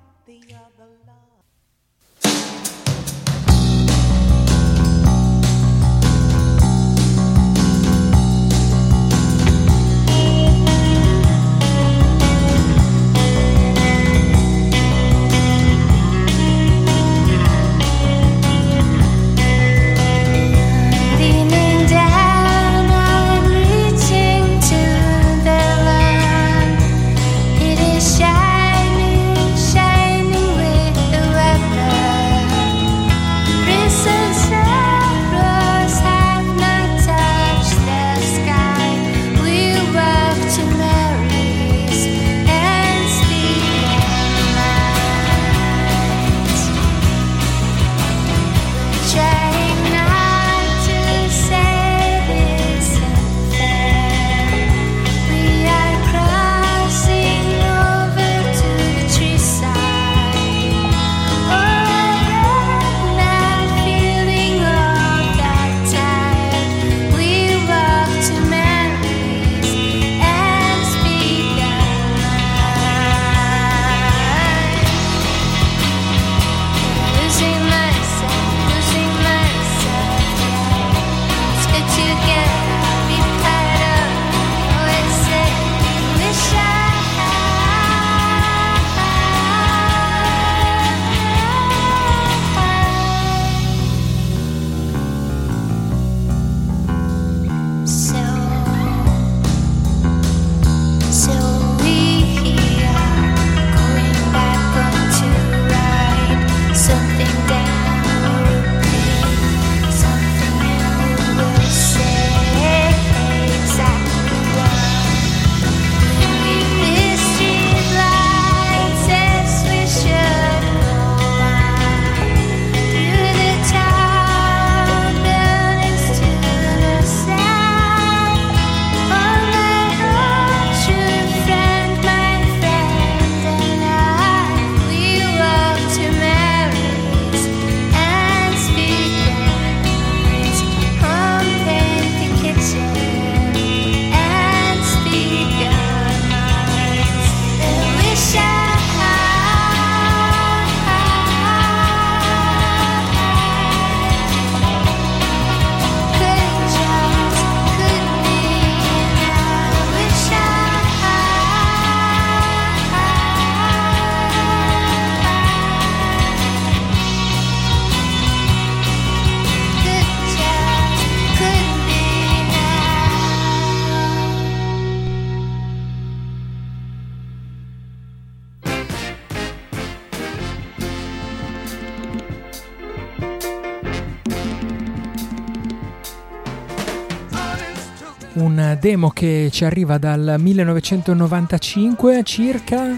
Demo 188.87 189.11
che 189.11 189.49
ci 189.51 189.65
arriva 189.65 189.99
dal 189.99 190.37
1995 190.39 192.23
circa. 192.23 192.95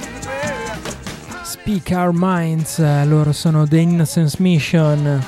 Speak 1.42 1.88
Our 1.92 2.10
Minds, 2.12 2.78
loro 3.06 3.32
sono 3.32 3.66
The 3.66 3.78
Innocence 3.78 4.36
Mission. 4.38 5.24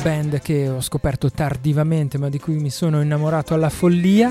Band 0.00 0.40
che 0.40 0.68
ho 0.68 0.80
scoperto 0.80 1.28
tardivamente 1.32 2.18
ma 2.18 2.28
di 2.28 2.38
cui 2.38 2.54
mi 2.54 2.70
sono 2.70 3.02
innamorato 3.02 3.52
alla 3.52 3.68
follia. 3.68 4.30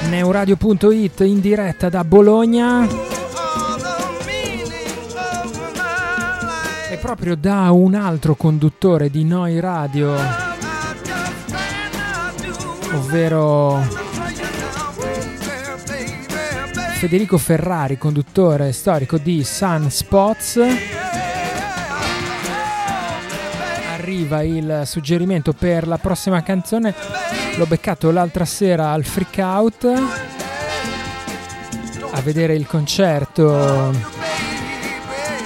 neuradio.it 0.08 1.20
in 1.20 1.40
diretta 1.40 1.88
da 1.88 2.04
Bologna 2.04 2.86
e 6.90 6.96
proprio 6.96 7.36
da 7.36 7.70
un 7.70 7.94
altro 7.94 8.34
conduttore 8.34 9.10
di 9.10 9.24
Noi 9.24 9.60
Radio, 9.60 10.14
ovvero 12.94 14.00
Federico 16.98 17.36
Ferrari, 17.36 17.98
conduttore 17.98 18.72
storico 18.72 19.18
di 19.18 19.42
Sunspots. 19.42 20.60
Arriva 23.92 24.42
il 24.42 24.82
suggerimento 24.84 25.52
per 25.52 25.88
la 25.88 25.98
prossima 25.98 26.42
canzone. 26.42 27.41
L'ho 27.56 27.66
beccato 27.66 28.10
l'altra 28.10 28.44
sera 28.44 28.90
al 28.92 29.04
Freak 29.04 29.36
Out 29.38 29.84
a 32.10 32.20
vedere 32.20 32.54
il 32.54 32.66
concerto 32.66 33.92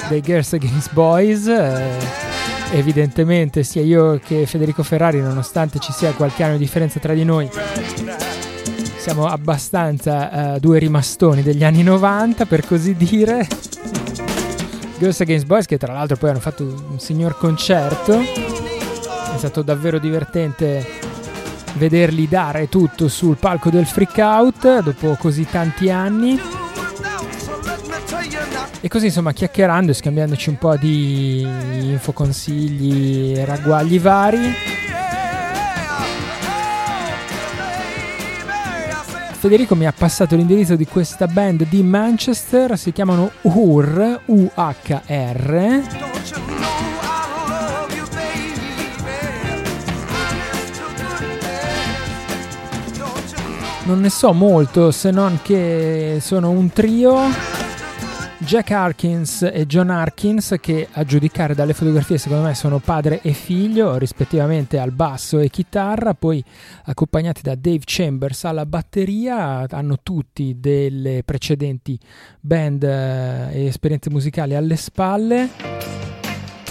dei 0.09 0.21
Girls 0.21 0.53
Against 0.53 0.93
Boys. 0.93 1.47
Eh, 1.47 2.25
evidentemente 2.73 3.63
sia 3.63 3.83
io 3.83 4.21
che 4.25 4.47
Federico 4.47 4.83
Ferrari, 4.83 5.21
nonostante 5.21 5.79
ci 5.79 5.93
sia 5.93 6.13
qualche 6.13 6.43
anno 6.43 6.53
di 6.53 6.65
differenza 6.65 6.99
tra 6.99 7.13
di 7.13 7.25
noi, 7.25 7.49
siamo 9.07 9.27
abbastanza 9.27 10.55
eh, 10.57 10.61
due 10.61 10.79
rimastoni 10.79 11.43
degli 11.43 11.63
anni 11.63 11.85
90 11.85 12.45
per 12.47 12.67
così 12.67 12.97
dire 12.97 13.47
Girls 14.99 15.21
Against 15.21 15.47
Boys 15.47 15.67
che 15.67 15.79
tra 15.79 15.93
l'altro 15.93 16.17
poi 16.17 16.31
hanno 16.31 16.41
fatto 16.41 16.65
un 16.65 16.99
signor 16.99 17.39
concerto 17.39 18.19
è 18.19 19.39
stato 19.39 19.63
davvero 19.63 20.01
divertente 20.01 21.06
vederli 21.77 22.29
dare 22.29 22.69
tutto 22.69 23.09
sul 23.09 23.37
palco 23.37 23.71
del 23.71 23.87
freak 23.87 24.17
out 24.19 24.83
dopo 24.83 25.17
così 25.19 25.47
tanti 25.49 25.91
anni 25.91 26.41
e 28.81 28.89
così 28.89 29.07
insomma 29.07 29.33
chiacchierando 29.33 29.91
e 29.91 29.95
scambiandoci 29.95 30.49
un 30.49 30.59
po' 30.59 30.77
di 30.77 31.41
info 31.41 32.13
consigli 32.13 33.35
e 33.37 33.45
ragguagli 33.45 34.01
vari 34.01 34.75
Federico 39.39 39.77
mi 39.77 39.87
ha 39.87 39.93
passato 39.93 40.35
l'indirizzo 40.35 40.75
di 40.75 40.87
questa 40.87 41.29
band 41.29 41.69
di 41.69 41.83
Manchester, 41.85 42.77
si 42.77 42.91
chiamano 42.91 43.31
UHR, 43.43 44.23
U-H-R. 44.25 45.83
Non 53.87 54.01
ne 54.01 54.11
so 54.11 54.33
molto 54.33 54.91
se 54.91 55.13
non 55.13 55.39
che 55.43 56.19
sono 56.21 56.51
un 56.51 56.71
trio. 56.71 57.15
Jack 58.39 58.73
Harkins 58.73 59.43
e 59.43 59.65
John 59.65 59.91
Harkins 59.91 60.57
che 60.61 60.89
a 60.91 61.05
giudicare 61.05 61.55
dalle 61.55 61.73
fotografie 61.73 62.19
secondo 62.19 62.45
me 62.47 62.55
sono 62.55 62.81
padre 62.81 63.21
e 63.23 63.33
figlio 63.33 63.97
rispettivamente 63.97 64.79
al 64.81 64.91
basso 64.91 65.39
e 65.39 65.51
chitarra, 65.51 66.15
poi 66.15 66.43
accompagnati 66.85 67.43
da 67.43 67.55
Dave 67.55 67.83
Chambers 67.85 68.45
alla 68.45 68.67
batteria, 68.67 69.65
hanno 69.71 69.99
tutti 70.03 70.57
delle 70.59 71.23
precedenti 71.25 71.97
band 72.41 72.83
eh, 72.83 73.49
e 73.53 73.67
esperienze 73.67 74.11
musicali 74.11 74.57
alle 74.57 74.77
spalle, 74.77 75.49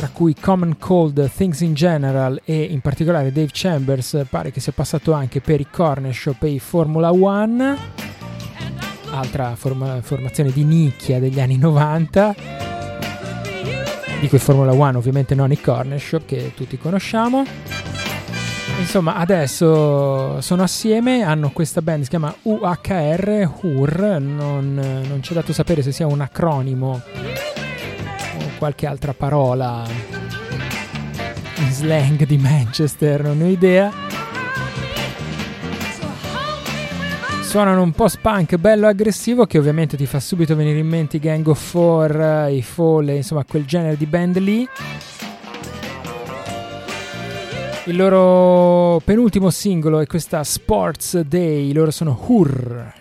tra 0.06 0.10
cui 0.14 0.36
Common 0.40 0.78
Cold, 0.78 1.32
Things 1.36 1.62
in 1.62 1.74
General 1.74 2.40
e 2.46 2.62
in 2.62 2.80
particolare 2.82 3.32
Dave 3.32 3.50
Chambers 3.52 4.26
pare 4.30 4.52
che 4.52 4.60
sia 4.60 4.72
passato 4.72 5.14
anche 5.14 5.42
per 5.42 5.60
i 5.60 5.68
Corner 5.70 6.14
Shop 6.14 6.44
e 6.44 6.50
i 6.50 6.60
Formula 6.60 7.12
One. 7.12 7.76
Altra 9.10 9.56
forma- 9.56 10.02
formazione 10.02 10.52
di 10.52 10.64
nicchia 10.64 11.20
degli 11.20 11.40
anni 11.40 11.58
90 11.58 12.36
dico 14.20 14.36
i 14.36 14.40
Formula 14.40 14.74
One 14.74 14.98
ovviamente 14.98 15.34
non 15.34 15.52
i 15.52 15.60
Corner 15.60 16.00
Shop 16.00 16.24
che 16.26 16.52
tutti 16.56 16.78
conosciamo. 16.78 17.44
Insomma 18.80 19.16
adesso 19.16 20.40
sono 20.42 20.62
assieme 20.62 21.24
hanno 21.24 21.50
questa 21.50 21.82
band 21.82 22.04
si 22.04 22.10
chiama 22.10 22.36
UHR 22.44 23.52
HUR 23.62 24.20
non, 24.20 24.74
non 24.74 25.20
c'è 25.22 25.34
dato 25.34 25.54
sapere 25.54 25.82
se 25.82 25.92
sia 25.92 26.06
un 26.06 26.20
acronimo 26.20 27.02
qualche 28.58 28.86
altra 28.86 29.14
parola 29.14 29.84
in 31.58 31.72
slang 31.72 32.26
di 32.26 32.38
Manchester 32.38 33.24
non 33.24 33.42
ho 33.42 33.48
idea 33.48 33.92
suonano 37.56 37.84
un 37.84 37.92
po' 37.94 38.10
spunk 38.10 38.58
bello 38.58 38.86
aggressivo 38.86 39.46
che 39.46 39.58
ovviamente 39.58 39.96
ti 39.96 40.06
fa 40.06 40.20
subito 40.20 40.58
venire 40.58 40.80
in 40.80 40.90
mente 40.90 41.16
i 41.16 41.20
Gang 41.22 41.48
of 41.48 41.58
Four, 41.58 42.50
i 42.50 42.62
Fall, 42.62 43.08
insomma 43.08 43.46
quel 43.46 43.64
genere 43.64 43.96
di 43.96 44.06
band 44.06 44.40
lì. 44.40 44.68
Il 47.86 47.96
loro 47.96 49.00
penultimo 49.06 49.52
singolo 49.52 50.02
è 50.02 50.06
questa 50.06 50.44
Sports 50.44 51.22
Day, 51.22 51.72
loro 51.72 51.92
sono 51.92 52.20
Hur. 52.28 52.94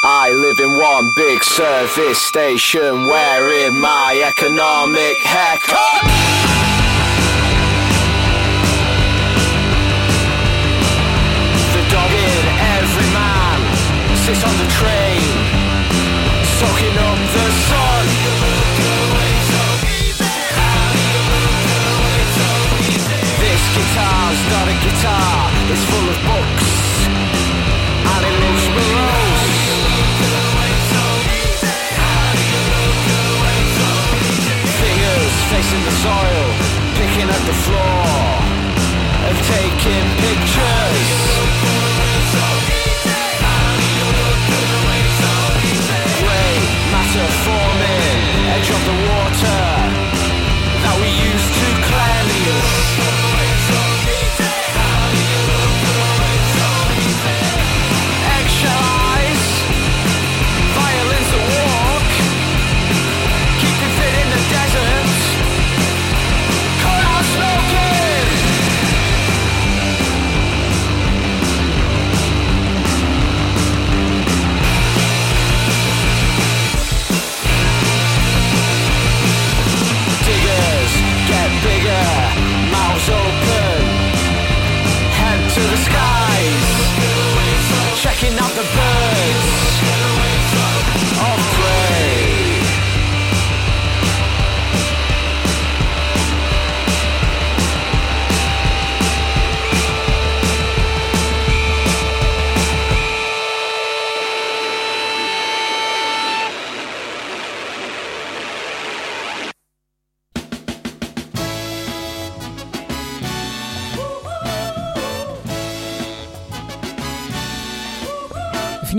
I 0.00 0.30
live 0.30 0.60
in 0.60 0.78
one 0.78 1.10
big 1.10 1.42
service 1.42 2.22
station 2.22 3.10
in 3.50 3.80
my 3.80 4.22
economic 4.24 5.18
haircut. 5.18 6.02
The 11.74 11.82
dog 11.90 12.12
in 12.14 12.44
every 12.78 13.08
man 13.10 13.58
sits 14.22 14.44
on 14.46 14.54
the 14.62 14.70
train, 14.78 15.18
soaking 16.62 16.94
up 16.94 17.18
the 17.34 17.46
sun. 17.66 18.06
This 23.42 23.62
guitar's 23.74 24.40
not 24.46 24.66
a 24.68 24.76
guitar, 24.78 25.50
it's 25.74 25.82
full 25.90 26.06
of 26.06 26.18
books, 26.22 26.57
face 35.68 35.78
in 35.78 35.84
the 35.84 35.90
soil, 35.90 36.46
picking 36.94 37.28
at 37.28 37.42
the 37.46 37.56
floor, 37.64 38.04
of 39.28 39.36
taking 39.46 40.06
pictures. 40.18 41.57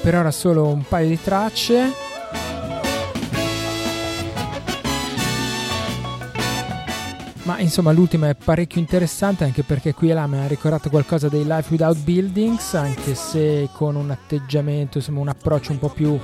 per 0.00 0.14
ora 0.14 0.30
solo 0.30 0.68
un 0.68 0.84
paio 0.88 1.08
di 1.08 1.20
tracce 1.20 1.90
ma 7.44 7.58
insomma 7.58 7.92
l'ultima 7.92 8.28
è 8.30 8.34
parecchio 8.34 8.80
interessante 8.80 9.44
anche 9.44 9.62
perché 9.62 9.92
qui 9.92 10.10
e 10.10 10.14
là 10.14 10.26
mi 10.26 10.38
ha 10.38 10.46
ricordato 10.46 10.88
qualcosa 10.88 11.28
dei 11.28 11.44
Life 11.44 11.68
Without 11.70 11.98
Buildings 11.98 12.74
anche 12.74 13.14
se 13.14 13.68
con 13.72 13.96
un 13.96 14.10
atteggiamento 14.10 14.98
insomma 14.98 15.20
un 15.20 15.28
approccio 15.28 15.72
un 15.72 15.78
po' 15.78 15.90
più 15.90 16.18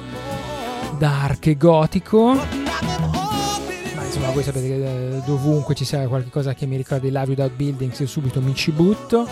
dark 0.96 1.46
e 1.46 1.56
gotico. 1.56 2.32
Ma 2.34 4.04
insomma 4.04 4.30
voi 4.30 4.42
sapete 4.42 4.66
che 4.66 5.16
eh, 5.16 5.22
dovunque 5.26 5.74
ci 5.74 5.84
sia 5.84 6.08
qualcosa 6.08 6.54
che 6.54 6.64
mi 6.66 6.76
ricorda 6.76 7.06
i 7.06 7.10
Live 7.10 7.28
Without 7.28 7.52
Buildings 7.52 7.98
io 7.98 8.06
subito 8.06 8.40
mi 8.40 8.54
ci 8.54 8.70
butto. 8.70 9.28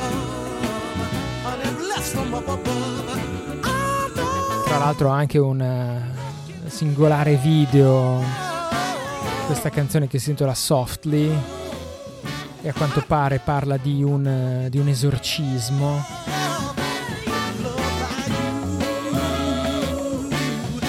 Tra 4.65 4.79
l'altro 4.79 5.09
anche 5.09 5.39
un 5.39 5.61
eh, 5.61 6.69
singolare 6.69 7.37
video. 7.37 8.23
Questa 9.47 9.71
canzone 9.71 10.07
che 10.07 10.19
si 10.19 10.29
intitola 10.29 10.55
Softly 10.55 11.33
e 12.69 12.71
a 12.71 12.75
quanto 12.75 13.03
pare 13.07 13.39
parla 13.39 13.79
di 13.79 14.03
un, 14.03 14.67
di 14.69 14.79
un 14.79 14.89
esorcismo. 14.89 16.05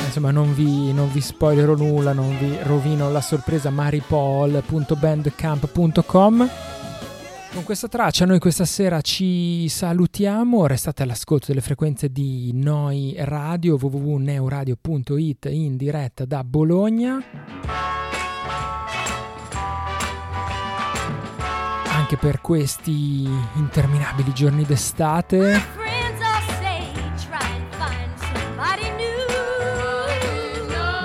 Insomma 0.05 0.31
non 0.31 0.53
vi, 0.53 0.91
non 0.91 1.09
vi 1.09 1.21
spoilerò 1.21 1.75
nulla, 1.75 2.11
non 2.11 2.37
vi 2.37 2.57
rovino 2.63 3.09
la 3.09 3.21
sorpresa. 3.21 3.69
Maripol.bandcamp.com 3.69 6.49
con 7.51 7.63
questa 7.63 7.87
traccia 7.87 8.25
noi 8.25 8.37
questa 8.39 8.65
sera 8.65 9.01
ci 9.01 9.67
salutiamo, 9.69 10.67
restate 10.67 11.01
all'ascolto 11.01 11.47
delle 11.47 11.61
frequenze 11.61 12.11
di 12.11 12.51
Noi 12.53 13.15
Radio 13.17 13.75
www.neuradio.it 13.81 15.47
in 15.49 15.75
diretta 15.75 16.25
da 16.25 16.43
Bologna 16.43 17.98
anche 22.09 22.17
per 22.17 22.41
questi 22.41 23.29
interminabili 23.53 24.33
giorni 24.33 24.63
d'estate 24.63 25.77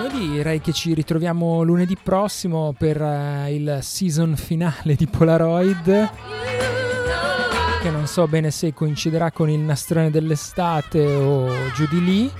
direi 0.08 0.60
che 0.60 0.72
ci 0.72 0.94
ritroviamo 0.94 1.62
lunedì 1.62 1.96
prossimo 1.96 2.74
per 2.76 3.00
eh, 3.00 3.54
il 3.54 3.78
season 3.82 4.34
finale 4.36 4.94
di 4.96 5.06
Polaroid. 5.06 6.10
Che 7.82 7.90
non 7.90 8.06
so 8.06 8.26
bene 8.26 8.50
se 8.50 8.74
coinciderà 8.74 9.30
con 9.30 9.48
il 9.48 9.60
nastrone 9.60 10.10
dell'estate 10.10 11.14
o 11.14 11.48
giù 11.74 11.86
di 11.86 12.04
lì. 12.04 12.32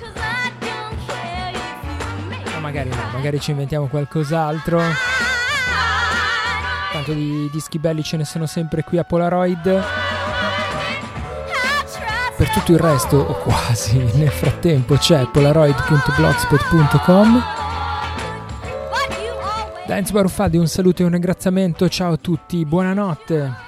O 2.57 2.61
magari 2.61 2.89
no, 2.89 2.97
magari 3.12 3.39
ci 3.39 3.53
inventiamo 3.53 3.87
qualcos'altro. 3.87 5.14
Tanto 7.05 7.21
di 7.21 7.51
dischi 7.53 7.79
belli 7.79 8.03
ce 8.03 8.17
ne 8.17 8.25
sono 8.25 8.47
sempre 8.47 8.83
qui 8.83 8.97
a 8.97 9.05
Polaroid. 9.05 9.83
Per 12.35 12.51
tutto 12.51 12.73
il 12.73 12.79
resto, 12.79 13.19
o 13.19 13.35
quasi, 13.41 13.99
nel 14.17 14.31
frattempo 14.31 14.97
c'è 14.97 15.29
polaroid.blogspot.com. 15.31 17.43
Da 19.87 19.99
Enzo 19.99 20.15
Baruffaldi 20.15 20.57
un 20.57 20.67
saluto 20.67 21.03
e 21.03 21.05
un 21.05 21.11
ringraziamento, 21.11 21.91
ciao 21.91 22.15
a 22.15 22.17
tutti, 22.17 22.65
buonanotte. 22.65 23.64